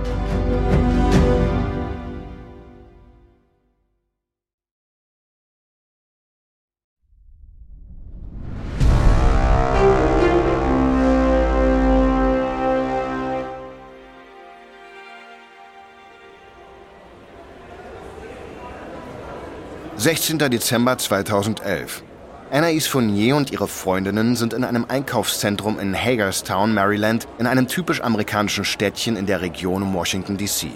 16. 19.99 20.39
Dezember 20.39 20.97
2011. 20.97 22.03
Anaïs 22.51 22.87
Fournier 22.87 23.35
und 23.35 23.51
ihre 23.51 23.67
Freundinnen 23.67 24.35
sind 24.35 24.53
in 24.53 24.63
einem 24.63 24.85
Einkaufszentrum 24.87 25.77
in 25.77 25.95
Hagerstown, 25.95 26.73
Maryland, 26.73 27.27
in 27.37 27.45
einem 27.45 27.67
typisch 27.67 28.01
amerikanischen 28.01 28.65
Städtchen 28.65 29.17
in 29.17 29.27
der 29.27 29.41
Region 29.41 29.93
Washington, 29.93 30.35
D.C. 30.35 30.71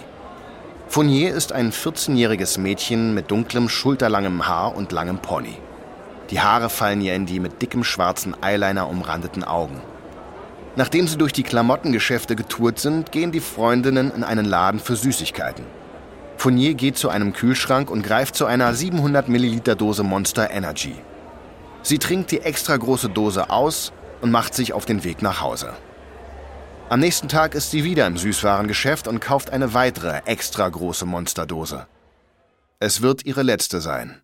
Fournier 0.86 1.34
ist 1.34 1.52
ein 1.52 1.72
14-jähriges 1.72 2.60
Mädchen 2.60 3.12
mit 3.12 3.32
dunklem, 3.32 3.68
schulterlangem 3.68 4.46
Haar 4.46 4.76
und 4.76 4.92
langem 4.92 5.18
Pony. 5.18 5.56
Die 6.30 6.40
Haare 6.40 6.70
fallen 6.70 7.00
ihr 7.00 7.16
in 7.16 7.26
die 7.26 7.40
mit 7.40 7.60
dickem 7.60 7.82
schwarzen 7.82 8.36
Eyeliner 8.40 8.88
umrandeten 8.88 9.42
Augen. 9.42 9.80
Nachdem 10.76 11.08
sie 11.08 11.18
durch 11.18 11.32
die 11.32 11.42
Klamottengeschäfte 11.42 12.36
getourt 12.36 12.78
sind, 12.78 13.10
gehen 13.10 13.32
die 13.32 13.40
Freundinnen 13.40 14.12
in 14.14 14.22
einen 14.22 14.44
Laden 14.44 14.78
für 14.78 14.94
Süßigkeiten. 14.94 15.64
Fournier 16.36 16.74
geht 16.74 16.98
zu 16.98 17.08
einem 17.08 17.32
Kühlschrank 17.32 17.90
und 17.90 18.02
greift 18.02 18.36
zu 18.36 18.46
einer 18.46 18.72
700 18.74 19.28
Milliliter 19.28 19.74
Dose 19.74 20.04
Monster 20.04 20.52
Energy. 20.52 20.94
Sie 21.84 21.98
trinkt 21.98 22.30
die 22.30 22.40
extra 22.40 22.76
große 22.76 23.10
Dose 23.10 23.50
aus 23.50 23.92
und 24.22 24.30
macht 24.30 24.54
sich 24.54 24.72
auf 24.72 24.86
den 24.86 25.04
Weg 25.04 25.20
nach 25.20 25.42
Hause. 25.42 25.74
Am 26.88 26.98
nächsten 26.98 27.28
Tag 27.28 27.54
ist 27.54 27.70
sie 27.70 27.84
wieder 27.84 28.06
im 28.06 28.16
Süßwarengeschäft 28.16 29.06
und 29.06 29.20
kauft 29.20 29.50
eine 29.50 29.74
weitere 29.74 30.22
extra 30.24 30.66
große 30.66 31.04
Monsterdose. 31.04 31.86
Es 32.80 33.02
wird 33.02 33.26
ihre 33.26 33.42
letzte 33.42 33.82
sein. 33.82 34.22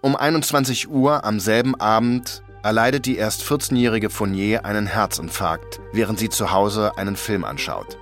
Um 0.00 0.16
21 0.16 0.88
Uhr 0.88 1.22
am 1.24 1.38
selben 1.38 1.78
Abend 1.78 2.42
erleidet 2.62 3.04
die 3.04 3.16
erst 3.16 3.42
14-jährige 3.42 4.08
Fournier 4.08 4.64
einen 4.64 4.86
Herzinfarkt, 4.86 5.80
während 5.92 6.18
sie 6.18 6.30
zu 6.30 6.50
Hause 6.52 6.96
einen 6.96 7.16
Film 7.16 7.44
anschaut. 7.44 7.98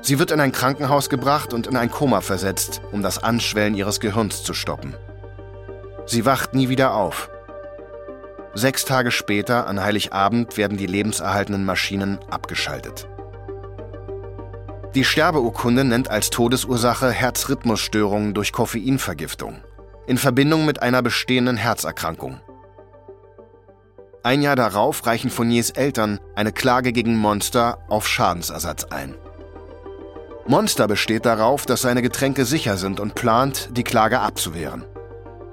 Sie 0.00 0.18
wird 0.18 0.32
in 0.32 0.40
ein 0.40 0.50
Krankenhaus 0.50 1.08
gebracht 1.08 1.54
und 1.54 1.68
in 1.68 1.76
ein 1.76 1.90
Koma 1.90 2.20
versetzt, 2.20 2.82
um 2.90 3.02
das 3.02 3.22
Anschwellen 3.22 3.76
ihres 3.76 4.00
Gehirns 4.00 4.42
zu 4.42 4.54
stoppen. 4.54 4.94
Sie 6.06 6.24
wacht 6.24 6.54
nie 6.54 6.68
wieder 6.68 6.94
auf. 6.94 7.30
Sechs 8.54 8.84
Tage 8.84 9.10
später, 9.10 9.66
an 9.66 9.82
Heiligabend, 9.82 10.56
werden 10.56 10.76
die 10.76 10.86
lebenserhaltenden 10.86 11.64
Maschinen 11.64 12.18
abgeschaltet. 12.30 13.08
Die 14.94 15.04
Sterbeurkunde 15.04 15.84
nennt 15.84 16.10
als 16.10 16.28
Todesursache 16.28 17.10
Herzrhythmusstörungen 17.10 18.34
durch 18.34 18.52
Koffeinvergiftung 18.52 19.62
in 20.06 20.18
Verbindung 20.18 20.66
mit 20.66 20.82
einer 20.82 21.00
bestehenden 21.00 21.56
Herzerkrankung. 21.56 22.40
Ein 24.22 24.42
Jahr 24.42 24.56
darauf 24.56 25.06
reichen 25.06 25.30
Fourniers 25.30 25.70
Eltern 25.70 26.20
eine 26.34 26.52
Klage 26.52 26.92
gegen 26.92 27.16
Monster 27.16 27.78
auf 27.88 28.06
Schadensersatz 28.06 28.84
ein. 28.84 29.14
Monster 30.46 30.88
besteht 30.88 31.24
darauf, 31.24 31.66
dass 31.66 31.82
seine 31.82 32.02
Getränke 32.02 32.44
sicher 32.44 32.76
sind 32.76 33.00
und 33.00 33.14
plant, 33.14 33.70
die 33.72 33.84
Klage 33.84 34.20
abzuwehren. 34.20 34.84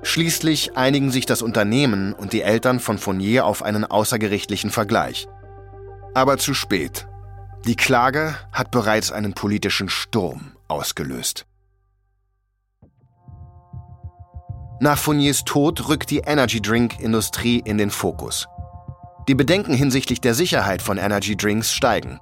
Schließlich 0.02 0.78
einigen 0.78 1.12
sich 1.12 1.26
das 1.26 1.42
Unternehmen 1.42 2.14
und 2.14 2.34
die 2.34 2.42
Eltern 2.42 2.80
von 2.80 2.98
Fournier 2.98 3.46
auf 3.46 3.64
einen 3.64 3.86
außergerichtlichen 3.86 4.70
Vergleich. 4.70 5.28
Aber 6.14 6.38
zu 6.38 6.54
spät. 6.54 7.08
Die 7.66 7.76
Klage 7.76 8.36
hat 8.52 8.72
bereits 8.72 9.12
einen 9.12 9.34
politischen 9.34 9.90
Sturm 9.90 10.54
ausgelöst. 10.68 11.46
Nach 14.80 14.98
Fourniers 14.98 15.44
Tod 15.44 15.90
rückt 15.90 16.10
die 16.10 16.20
Energy 16.20 16.62
Drink 16.62 17.02
Industrie 17.02 17.62
in 17.66 17.78
den 17.78 17.90
Fokus. 17.90 18.48
Die 19.28 19.36
Bedenken 19.36 19.74
hinsichtlich 19.74 20.22
der 20.22 20.34
Sicherheit 20.34 20.82
von 20.82 20.98
Energy 20.98 21.36
Drinks 21.36 21.74
steigen. 21.74 22.18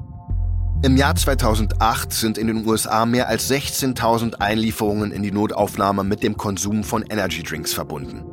Im 0.83 0.95
Jahr 0.95 1.15
2008 1.15 2.13
sind 2.13 2.37
in 2.37 2.45
den 2.45 2.67
USA 2.67 3.07
mehr 3.07 3.27
als 3.27 3.49
16.000 3.49 4.35
Einlieferungen 4.35 5.11
in 5.11 5.23
die 5.23 5.31
Notaufnahme 5.31 6.03
mit 6.03 6.21
dem 6.21 6.37
Konsum 6.37 6.83
von 6.83 7.01
Energy 7.01 7.41
Drinks 7.41 7.73
verbunden. 7.73 8.23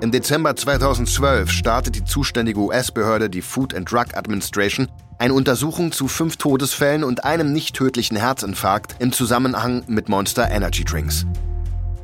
Im 0.00 0.12
Dezember 0.12 0.54
2012 0.54 1.50
startet 1.50 1.96
die 1.96 2.04
zuständige 2.04 2.60
US-Behörde, 2.60 3.28
die 3.28 3.42
Food 3.42 3.74
and 3.74 3.90
Drug 3.90 4.14
Administration, 4.14 4.86
eine 5.18 5.34
Untersuchung 5.34 5.90
zu 5.90 6.06
fünf 6.06 6.36
Todesfällen 6.36 7.02
und 7.02 7.24
einem 7.24 7.52
nicht 7.52 7.74
tödlichen 7.74 8.16
Herzinfarkt 8.16 8.94
im 9.00 9.10
Zusammenhang 9.10 9.82
mit 9.88 10.08
Monster 10.08 10.48
Energy 10.52 10.84
Drinks. 10.84 11.26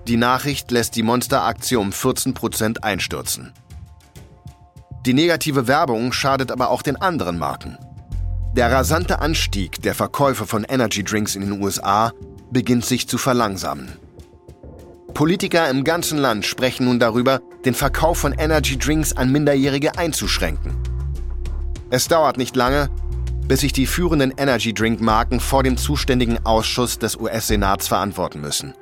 Die 0.09 0.17
Nachricht 0.17 0.73
lässt 0.73 0.97
die 0.97 1.05
Monster-Aktie 1.05 1.79
um 1.79 1.91
14% 1.91 2.83
einstürzen. 2.83 3.53
Die 5.07 5.15
negative 5.15 5.69
Werbung 5.69 6.13
schadet 6.13 6.51
aber 6.51 6.69
auch 6.71 6.83
den 6.83 6.97
anderen 6.97 7.39
Marken. 7.39 7.79
Der 8.57 8.73
rasante 8.73 9.19
Anstieg 9.19 9.83
der 9.83 9.95
Verkäufe 9.95 10.47
von 10.47 10.65
Energy 10.65 11.05
Drinks 11.05 11.37
in 11.37 11.43
den 11.43 11.63
USA 11.63 12.15
beginnt 12.51 12.87
sich 12.87 13.07
zu 13.07 13.19
verlangsamen. 13.19 13.93
Politiker 15.13 15.69
im 15.69 15.85
ganzen 15.85 16.17
Land 16.17 16.47
sprechen 16.47 16.87
nun 16.87 16.99
darüber, 16.99 17.43
den 17.67 17.75
Verkauf 17.75 18.17
von 18.17 18.33
Energy 18.33 18.79
Drinks 18.79 19.15
an 19.15 19.31
Minderjährige 19.31 19.99
einzuschränken. 19.99 20.75
Es 21.91 22.09
dauert 22.09 22.39
nicht 22.39 22.57
lange, 22.57 22.89
bis 23.47 23.61
sich 23.61 23.75
die 23.75 23.87
führenden 23.87 24.33
Energy 24.39 24.73
Drink 24.73 25.03
Marken 25.03 25.39
vor 25.39 25.63
dem 25.63 25.77
zuständigen 25.77 26.45
Ausschuss 26.47 26.99
des 26.99 27.17
US-Senats 27.17 27.89
verantworten 27.89 28.41
müssen. 28.41 28.73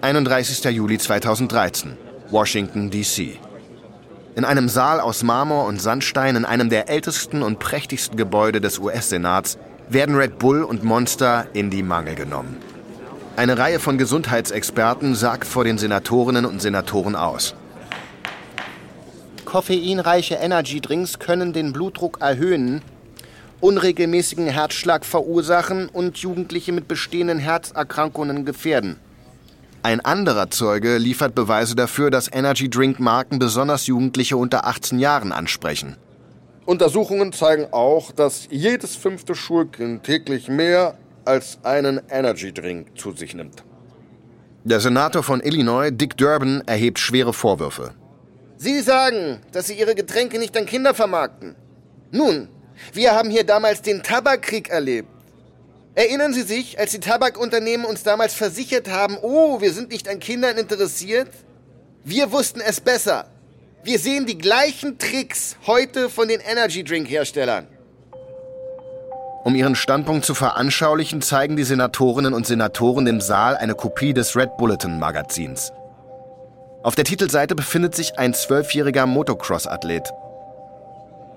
31. 0.00 0.64
Juli 0.76 0.98
2013, 0.98 1.96
Washington, 2.30 2.88
D.C. 2.88 3.40
In 4.34 4.46
einem 4.46 4.70
Saal 4.70 4.98
aus 4.98 5.22
Marmor 5.22 5.66
und 5.66 5.80
Sandstein 5.80 6.36
in 6.36 6.46
einem 6.46 6.70
der 6.70 6.88
ältesten 6.88 7.42
und 7.42 7.58
prächtigsten 7.58 8.16
Gebäude 8.16 8.62
des 8.62 8.78
US-Senats 8.78 9.58
werden 9.90 10.14
Red 10.14 10.38
Bull 10.38 10.62
und 10.62 10.84
Monster 10.84 11.46
in 11.52 11.68
die 11.68 11.82
Mangel 11.82 12.14
genommen. 12.14 12.56
Eine 13.36 13.58
Reihe 13.58 13.78
von 13.78 13.98
Gesundheitsexperten 13.98 15.14
sagt 15.14 15.46
vor 15.46 15.64
den 15.64 15.76
Senatorinnen 15.76 16.46
und 16.46 16.62
Senatoren 16.62 17.14
aus. 17.14 17.54
Koffeinreiche 19.44 20.36
Energydrinks 20.36 21.18
können 21.18 21.52
den 21.52 21.74
Blutdruck 21.74 22.18
erhöhen, 22.22 22.80
unregelmäßigen 23.60 24.46
Herzschlag 24.46 25.04
verursachen 25.04 25.90
und 25.90 26.16
Jugendliche 26.16 26.72
mit 26.72 26.88
bestehenden 26.88 27.38
Herzerkrankungen 27.38 28.46
gefährden. 28.46 28.96
Ein 29.84 30.00
anderer 30.00 30.48
Zeuge 30.48 30.98
liefert 30.98 31.34
Beweise 31.34 31.74
dafür, 31.74 32.10
dass 32.10 32.32
Energy 32.32 32.70
Drink 32.70 33.00
Marken 33.00 33.40
besonders 33.40 33.88
Jugendliche 33.88 34.36
unter 34.36 34.64
18 34.66 35.00
Jahren 35.00 35.32
ansprechen. 35.32 35.96
Untersuchungen 36.66 37.32
zeigen 37.32 37.66
auch, 37.72 38.12
dass 38.12 38.46
jedes 38.50 38.94
fünfte 38.94 39.34
Schulkind 39.34 40.04
täglich 40.04 40.48
mehr 40.48 40.96
als 41.24 41.58
einen 41.64 42.00
Energy 42.08 42.52
Drink 42.52 42.96
zu 42.96 43.10
sich 43.12 43.34
nimmt. 43.34 43.64
Der 44.62 44.78
Senator 44.78 45.24
von 45.24 45.40
Illinois, 45.40 45.90
Dick 45.90 46.16
Durbin, 46.16 46.62
erhebt 46.66 47.00
schwere 47.00 47.32
Vorwürfe. 47.32 47.94
Sie 48.58 48.80
sagen, 48.80 49.40
dass 49.50 49.66
Sie 49.66 49.74
Ihre 49.74 49.96
Getränke 49.96 50.38
nicht 50.38 50.56
an 50.56 50.66
Kinder 50.66 50.94
vermarkten. 50.94 51.56
Nun, 52.12 52.48
wir 52.92 53.12
haben 53.12 53.30
hier 53.30 53.44
damals 53.44 53.82
den 53.82 54.04
Tabakkrieg 54.04 54.68
erlebt. 54.68 55.08
Erinnern 55.94 56.32
Sie 56.32 56.42
sich, 56.42 56.78
als 56.78 56.92
die 56.92 57.00
Tabakunternehmen 57.00 57.84
uns 57.84 58.02
damals 58.02 58.32
versichert 58.32 58.88
haben, 58.88 59.18
oh, 59.20 59.60
wir 59.60 59.72
sind 59.72 59.90
nicht 59.90 60.08
an 60.08 60.20
Kindern 60.20 60.56
interessiert? 60.56 61.28
Wir 62.02 62.32
wussten 62.32 62.60
es 62.60 62.80
besser. 62.80 63.26
Wir 63.84 63.98
sehen 63.98 64.24
die 64.24 64.38
gleichen 64.38 64.98
Tricks 64.98 65.56
heute 65.66 66.08
von 66.08 66.28
den 66.28 66.40
Energy 66.40 66.82
Drink 66.82 67.10
Herstellern. 67.10 67.66
Um 69.44 69.54
ihren 69.54 69.74
Standpunkt 69.74 70.24
zu 70.24 70.34
veranschaulichen, 70.34 71.20
zeigen 71.20 71.56
die 71.56 71.64
Senatorinnen 71.64 72.32
und 72.32 72.46
Senatoren 72.46 73.04
dem 73.04 73.20
Saal 73.20 73.56
eine 73.56 73.74
Kopie 73.74 74.14
des 74.14 74.34
Red 74.34 74.56
Bulletin 74.56 74.98
Magazins. 74.98 75.72
Auf 76.82 76.94
der 76.94 77.04
Titelseite 77.04 77.54
befindet 77.54 77.94
sich 77.94 78.18
ein 78.18 78.34
zwölfjähriger 78.34 79.04
Motocross-Athlet. 79.06 80.10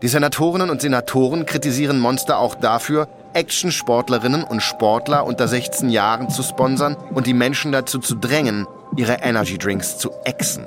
Die 0.01 0.07
Senatorinnen 0.07 0.69
und 0.69 0.81
Senatoren 0.81 1.45
kritisieren 1.45 1.99
Monster 1.99 2.37
auch 2.37 2.55
dafür, 2.55 3.07
Action-Sportlerinnen 3.35 4.43
und 4.43 4.61
Sportler 4.61 5.25
unter 5.25 5.47
16 5.47 5.89
Jahren 5.89 6.29
zu 6.29 6.41
sponsern 6.41 6.95
und 7.13 7.27
die 7.27 7.33
Menschen 7.33 7.71
dazu 7.71 7.99
zu 7.99 8.15
drängen, 8.15 8.65
ihre 8.95 9.15
Energy 9.21 9.57
Drinks 9.57 9.97
zu 9.97 10.11
exen. 10.23 10.65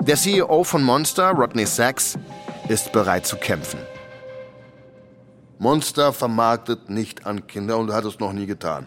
Der 0.00 0.16
CEO 0.16 0.64
von 0.64 0.82
Monster, 0.82 1.30
Rodney 1.30 1.66
Sachs, 1.66 2.18
ist 2.68 2.90
bereit 2.92 3.26
zu 3.26 3.36
kämpfen. 3.36 3.78
Monster 5.58 6.12
vermarktet 6.12 6.90
nicht 6.90 7.26
an 7.26 7.46
Kinder 7.46 7.78
und 7.78 7.92
hat 7.92 8.04
es 8.04 8.18
noch 8.18 8.32
nie 8.32 8.46
getan. 8.46 8.86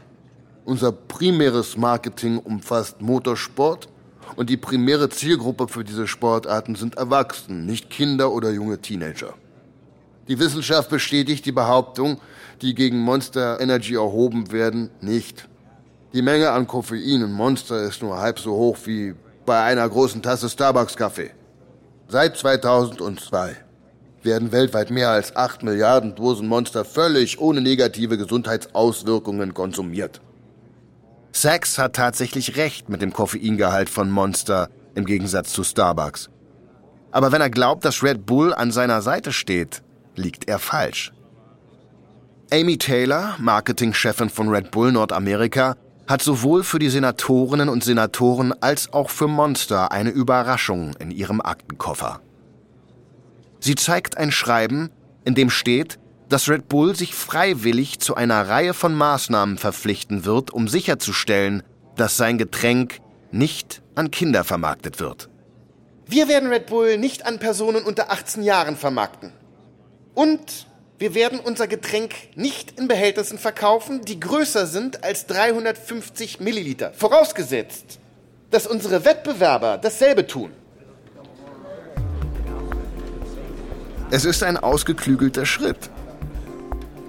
Unser 0.65 0.91
primäres 0.91 1.77
Marketing 1.77 2.39
umfasst 2.39 3.01
Motorsport 3.01 3.87
und 4.35 4.49
die 4.49 4.57
primäre 4.57 5.09
Zielgruppe 5.09 5.67
für 5.67 5.83
diese 5.83 6.07
Sportarten 6.07 6.75
sind 6.75 6.95
Erwachsene, 6.95 7.59
nicht 7.59 7.89
Kinder 7.89 8.31
oder 8.31 8.51
junge 8.51 8.79
Teenager. 8.79 9.33
Die 10.27 10.39
Wissenschaft 10.39 10.89
bestätigt 10.89 11.45
die 11.45 11.51
Behauptung, 11.51 12.19
die 12.61 12.73
gegen 12.73 12.99
Monster 12.99 13.59
Energy 13.59 13.95
erhoben 13.95 14.51
werden, 14.51 14.89
nicht. 15.01 15.49
Die 16.13 16.21
Menge 16.21 16.51
an 16.51 16.65
Koffein 16.65 17.21
in 17.21 17.31
Monster 17.31 17.83
ist 17.83 18.01
nur 18.01 18.17
halb 18.17 18.39
so 18.39 18.53
hoch 18.53 18.77
wie 18.85 19.15
bei 19.45 19.61
einer 19.61 19.87
großen 19.89 20.21
Tasse 20.21 20.49
Starbucks-Kaffee. 20.49 21.31
Seit 22.07 22.37
2002 22.37 23.57
werden 24.21 24.51
weltweit 24.53 24.91
mehr 24.91 25.09
als 25.09 25.35
8 25.35 25.63
Milliarden 25.63 26.15
Dosen 26.15 26.47
Monster 26.47 26.85
völlig 26.85 27.39
ohne 27.39 27.59
negative 27.59 28.17
Gesundheitsauswirkungen 28.17 29.53
konsumiert. 29.53 30.21
Sachs 31.33 31.77
hat 31.77 31.95
tatsächlich 31.95 32.55
recht 32.55 32.87
mit 32.87 33.01
dem 33.01 33.11
Koffeingehalt 33.11 33.89
von 33.89 34.09
Monster 34.09 34.69
im 34.95 35.05
Gegensatz 35.05 35.51
zu 35.51 35.63
Starbucks. 35.63 36.29
Aber 37.11 37.31
wenn 37.31 37.41
er 37.41 37.49
glaubt, 37.49 37.83
dass 37.83 38.03
Red 38.03 38.25
Bull 38.25 38.53
an 38.53 38.71
seiner 38.71 39.01
Seite 39.01 39.33
steht, 39.33 39.81
liegt 40.15 40.47
er 40.47 40.59
falsch. 40.59 41.11
Amy 42.51 42.77
Taylor, 42.77 43.35
Marketingchefin 43.39 44.29
von 44.29 44.49
Red 44.49 44.71
Bull 44.71 44.91
Nordamerika, 44.91 45.75
hat 46.07 46.21
sowohl 46.21 46.63
für 46.63 46.79
die 46.79 46.89
Senatorinnen 46.89 47.69
und 47.69 47.83
Senatoren 47.83 48.53
als 48.61 48.91
auch 48.93 49.09
für 49.09 49.27
Monster 49.27 49.91
eine 49.91 50.09
Überraschung 50.09 50.95
in 50.99 51.11
ihrem 51.11 51.41
Aktenkoffer. 51.41 52.21
Sie 53.59 53.75
zeigt 53.75 54.17
ein 54.17 54.31
Schreiben, 54.31 54.89
in 55.23 55.35
dem 55.35 55.49
steht, 55.49 55.97
dass 56.29 56.49
Red 56.49 56.67
Bull 56.67 56.95
sich 56.95 57.15
freiwillig 57.15 57.99
zu 57.99 58.15
einer 58.15 58.47
Reihe 58.47 58.73
von 58.73 58.93
Maßnahmen 58.93 59.57
verpflichten 59.57 60.25
wird, 60.25 60.51
um 60.51 60.67
sicherzustellen, 60.67 61.63
dass 61.95 62.17
sein 62.17 62.37
Getränk 62.37 62.99
nicht 63.31 63.81
an 63.95 64.11
Kinder 64.11 64.43
vermarktet 64.43 64.99
wird. 64.99 65.29
Wir 66.05 66.27
werden 66.27 66.49
Red 66.49 66.67
Bull 66.67 66.97
nicht 66.97 67.25
an 67.25 67.39
Personen 67.39 67.83
unter 67.83 68.11
18 68.11 68.43
Jahren 68.43 68.75
vermarkten. 68.75 69.31
Und 70.15 70.67
wir 70.99 71.15
werden 71.15 71.39
unser 71.39 71.67
Getränk 71.67 72.13
nicht 72.35 72.79
in 72.79 72.87
Behältnissen 72.87 73.37
verkaufen, 73.37 74.05
die 74.05 74.19
größer 74.19 74.67
sind 74.67 75.03
als 75.03 75.25
350 75.27 76.39
Milliliter. 76.39 76.93
Vorausgesetzt, 76.93 77.99
dass 78.51 78.67
unsere 78.67 79.03
Wettbewerber 79.03 79.77
dasselbe 79.77 80.27
tun. 80.27 80.51
Es 84.11 84.25
ist 84.25 84.43
ein 84.43 84.57
ausgeklügelter 84.57 85.45
Schritt. 85.45 85.89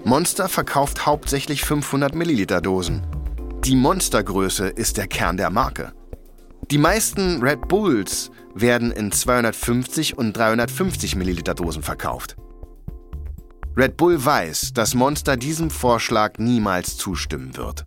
Monster 0.04 0.48
verkauft 0.48 1.04
hauptsächlich 1.06 1.64
500 1.64 2.14
Milliliter 2.14 2.60
Dosen. 2.60 3.06
Die 3.64 3.76
Monstergröße 3.76 4.68
ist 4.68 4.96
der 4.96 5.06
Kern 5.06 5.36
der 5.36 5.50
Marke. 5.50 5.92
Die 6.70 6.78
meisten 6.78 7.42
Red 7.42 7.68
Bulls 7.68 8.30
werden 8.54 8.90
in 8.90 9.12
250 9.12 10.16
und 10.16 10.34
350 10.34 11.16
Milliliter 11.16 11.54
Dosen 11.54 11.82
verkauft. 11.82 12.36
Red 13.76 13.96
Bull 13.96 14.24
weiß, 14.24 14.72
dass 14.72 14.94
Monster 14.94 15.36
diesem 15.36 15.68
Vorschlag 15.68 16.38
niemals 16.38 16.96
zustimmen 16.96 17.56
wird. 17.56 17.84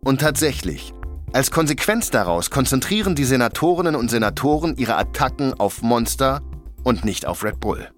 Und 0.00 0.20
tatsächlich, 0.20 0.92
als 1.32 1.52
Konsequenz 1.52 2.10
daraus 2.10 2.50
konzentrieren 2.50 3.14
die 3.14 3.24
Senatorinnen 3.24 3.94
und 3.94 4.10
Senatoren 4.10 4.76
ihre 4.76 4.96
Attacken 4.96 5.54
auf 5.54 5.82
Monster 5.82 6.42
und 6.82 7.04
nicht 7.04 7.26
auf 7.26 7.44
Red 7.44 7.60
Bull. 7.60 7.88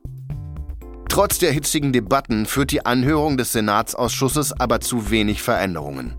Trotz 1.09 1.39
der 1.39 1.53
hitzigen 1.53 1.95
Debatten 1.95 2.45
führt 2.45 2.71
die 2.71 2.85
Anhörung 2.85 3.39
des 3.39 3.53
Senatsausschusses 3.53 4.53
aber 4.53 4.81
zu 4.81 5.11
wenig 5.11 5.43
Veränderungen. 5.43 6.17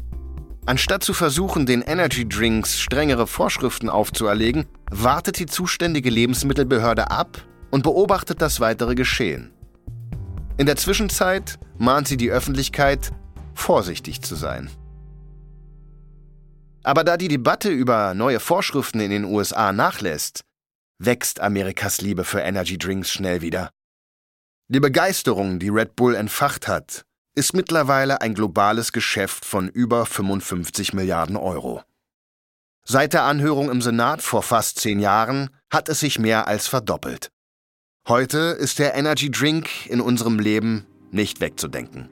Anstatt 0.66 1.04
zu 1.04 1.14
versuchen, 1.14 1.68
den 1.68 1.82
Energy 1.82 2.28
Drinks 2.28 2.80
strengere 2.80 3.28
Vorschriften 3.28 3.90
aufzuerlegen, 3.90 4.66
wartet 4.90 5.38
die 5.38 5.46
zuständige 5.46 6.10
Lebensmittelbehörde 6.10 7.12
ab 7.12 7.38
und 7.70 7.84
beobachtet 7.84 8.42
das 8.42 8.60
weitere 8.60 8.96
Geschehen. 8.96 9.54
In 10.58 10.66
der 10.66 10.76
Zwischenzeit 10.76 11.60
mahnt 11.78 12.08
sie 12.08 12.18
die 12.18 12.32
Öffentlichkeit, 12.32 13.12
vorsichtig 13.54 14.24
zu 14.24 14.36
sein. 14.36 14.72
Aber 16.84 17.04
da 17.04 17.16
die 17.16 17.28
Debatte 17.28 17.70
über 17.70 18.16
neue 18.16 18.40
Vorschriften 18.40 19.00
in 19.00 19.12
den 19.12 19.26
USA 19.26 19.72
nachlässt, 19.72 20.42
wächst 20.98 21.42
Amerikas 21.42 22.02
Liebe 22.02 22.24
für 22.24 22.40
Energy 22.40 22.80
Drinks 22.80 23.12
schnell 23.12 23.42
wieder. 23.42 23.70
Die 24.68 24.80
Begeisterung, 24.80 25.60
die 25.60 25.70
Red 25.70 25.96
Bull 25.96 26.16
entfacht 26.16 26.68
hat, 26.68 27.06
ist 27.36 27.54
mittlerweile 27.54 28.22
ein 28.22 28.34
globales 28.34 28.92
Geschäft 28.92 29.46
von 29.46 29.70
über 29.70 30.08
55 30.08 30.94
Milliarden 30.94 31.36
Euro. 31.36 31.84
Seit 32.84 33.14
der 33.14 33.24
Anhörung 33.24 33.70
im 33.70 33.82
Senat 33.82 34.24
vor 34.24 34.42
fast 34.42 34.80
zehn 34.80 35.00
Jahren 35.00 35.52
hat 35.72 35.88
es 35.88 36.00
sich 36.00 36.18
mehr 36.18 36.48
als 36.48 36.68
verdoppelt. 36.68 37.30
Heute 38.08 38.38
ist 38.38 38.80
der 38.80 38.96
Energy 38.96 39.30
Drink 39.30 39.68
in 39.90 40.00
unserem 40.00 40.40
Leben 40.40 40.86
nicht 41.12 41.42
wegzudenken. 41.42 42.08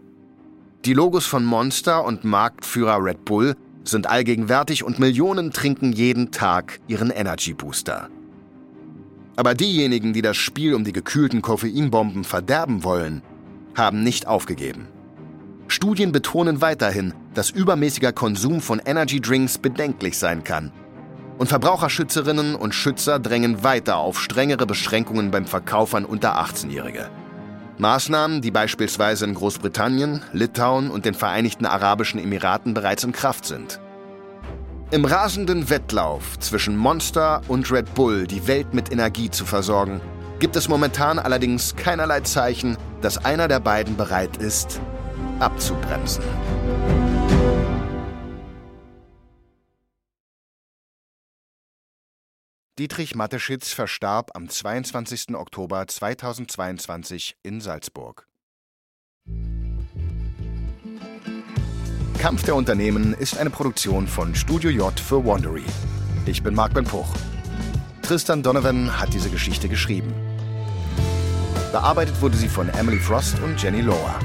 Die 0.84 0.94
Logos 0.94 1.26
von 1.26 1.46
Monster 1.46 2.04
und 2.04 2.26
Marktführer 2.26 3.02
Red 3.02 3.24
Bull 3.24 3.56
sind 3.86 4.06
allgegenwärtig 4.06 4.84
und 4.84 5.00
Millionen 5.00 5.52
trinken 5.52 5.94
jeden 5.94 6.32
Tag 6.32 6.82
ihren 6.90 7.12
Energy 7.12 7.54
Booster. 7.54 8.10
Aber 9.38 9.54
diejenigen, 9.54 10.12
die 10.12 10.22
das 10.22 10.36
Spiel 10.36 10.74
um 10.74 10.84
die 10.84 10.92
gekühlten 10.92 11.42
Koffeinbomben 11.42 12.26
verderben 12.26 12.84
wollen, 12.84 13.22
haben 13.74 14.04
nicht 14.04 14.28
aufgegeben. 14.28 14.90
Studien 15.70 16.12
betonen 16.12 16.60
weiterhin, 16.60 17.14
dass 17.34 17.52
übermäßiger 17.52 18.12
Konsum 18.12 18.60
von 18.60 18.82
Energy 18.86 19.22
Drinks 19.22 19.58
bedenklich 19.58 20.18
sein 20.18 20.44
kann 20.44 20.74
und 21.38 21.48
Verbraucherschützerinnen 21.48 22.56
und 22.56 22.74
Schützer 22.74 23.20
drängen 23.20 23.64
weiter 23.64 23.98
auf 23.98 24.20
strengere 24.20 24.66
Beschränkungen 24.66 25.32
beim 25.32 25.46
Verkauf 25.46 25.94
an 25.94 26.06
unter 26.06 26.40
18-Jährige. 26.40 27.10
Maßnahmen, 27.78 28.42
die 28.42 28.52
beispielsweise 28.52 29.26
in 29.26 29.34
Großbritannien, 29.34 30.22
Litauen 30.32 30.90
und 30.90 31.06
den 31.06 31.14
Vereinigten 31.14 31.66
Arabischen 31.66 32.22
Emiraten 32.22 32.74
bereits 32.74 33.04
in 33.04 33.12
Kraft 33.12 33.46
sind. 33.46 33.82
Im 34.92 35.04
rasenden 35.04 35.70
Wettlauf 35.70 36.40
zwischen 36.40 36.78
Monster 36.78 37.42
und 37.48 37.70
Red 37.72 37.94
Bull 37.96 38.28
die 38.28 38.48
Welt 38.48 38.74
mit 38.74 38.94
Energie 38.94 39.30
zu 39.30 39.46
versorgen, 39.46 40.00
gibt 40.40 40.56
es 40.56 40.70
momentan 40.70 41.20
allerdings 41.20 41.76
keinerlei 41.76 42.22
Zeichen, 42.22 42.78
dass 43.02 43.24
einer 43.26 43.48
der 43.48 43.60
beiden 43.60 43.98
bereit 43.98 44.38
ist, 44.38 44.80
abzubremsen. 45.40 46.24
Dietrich 52.78 53.16
Mateschitz 53.16 53.72
verstarb 53.72 54.32
am 54.34 54.50
22. 54.50 55.34
Oktober 55.34 55.88
2022 55.88 57.38
in 57.42 57.62
Salzburg. 57.62 58.28
Kampf 62.20 62.44
der 62.44 62.56
Unternehmen 62.56 63.14
ist 63.14 63.38
eine 63.38 63.50
Produktion 63.50 64.10
von 64.10 64.36
Studio 64.36 64.70
J 64.70 65.00
für 65.00 65.26
Wandery. 65.26 65.64
Ich 66.26 66.44
bin 66.44 66.54
Marc 66.54 66.74
Ben. 66.74 66.86
Tristan 68.02 68.44
Donovan 68.44 69.00
hat 69.00 69.14
diese 69.14 69.30
Geschichte 69.30 69.70
geschrieben. 69.70 70.14
Bearbeitet 71.72 72.20
wurde 72.20 72.36
sie 72.36 72.50
von 72.50 72.68
Emily 72.68 73.00
Frost 73.00 73.40
und 73.40 73.56
Jenny 73.64 73.80
Lohr. 73.80 74.20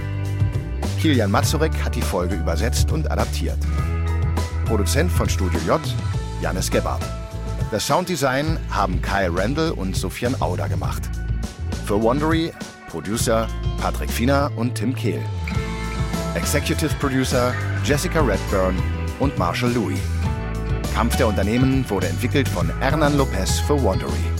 Kilian 1.00 1.30
Mazurek 1.30 1.84
hat 1.84 1.94
die 1.94 2.02
Folge 2.02 2.34
übersetzt 2.34 2.90
und 2.90 3.08
adaptiert. 3.12 3.60
Produzent 4.64 5.12
von 5.12 5.28
Studio 5.28 5.60
J, 5.68 5.80
Janis 6.42 6.68
Gebhardt. 6.68 7.04
Das 7.70 7.86
Sounddesign 7.86 8.58
haben 8.70 9.00
Kyle 9.00 9.30
Randall 9.32 9.70
und 9.70 9.94
Sofian 9.96 10.40
Auder 10.40 10.68
gemacht. 10.68 11.02
Für 11.86 12.02
Wondery 12.02 12.52
Producer 12.88 13.46
Patrick 13.80 14.10
Fiener 14.10 14.50
und 14.56 14.74
Tim 14.74 14.94
Kehl. 14.94 15.22
Executive 16.34 16.94
Producer 17.00 17.54
Jessica 17.84 18.20
Redburn 18.20 18.76
und 19.20 19.36
Marshall 19.38 19.72
Louis. 19.72 19.98
Kampf 20.94 21.16
der 21.16 21.28
Unternehmen 21.28 21.88
wurde 21.88 22.08
entwickelt 22.08 22.48
von 22.48 22.68
Hernan 22.80 23.16
Lopez 23.16 23.60
für 23.60 23.80
Wondery. 23.80 24.39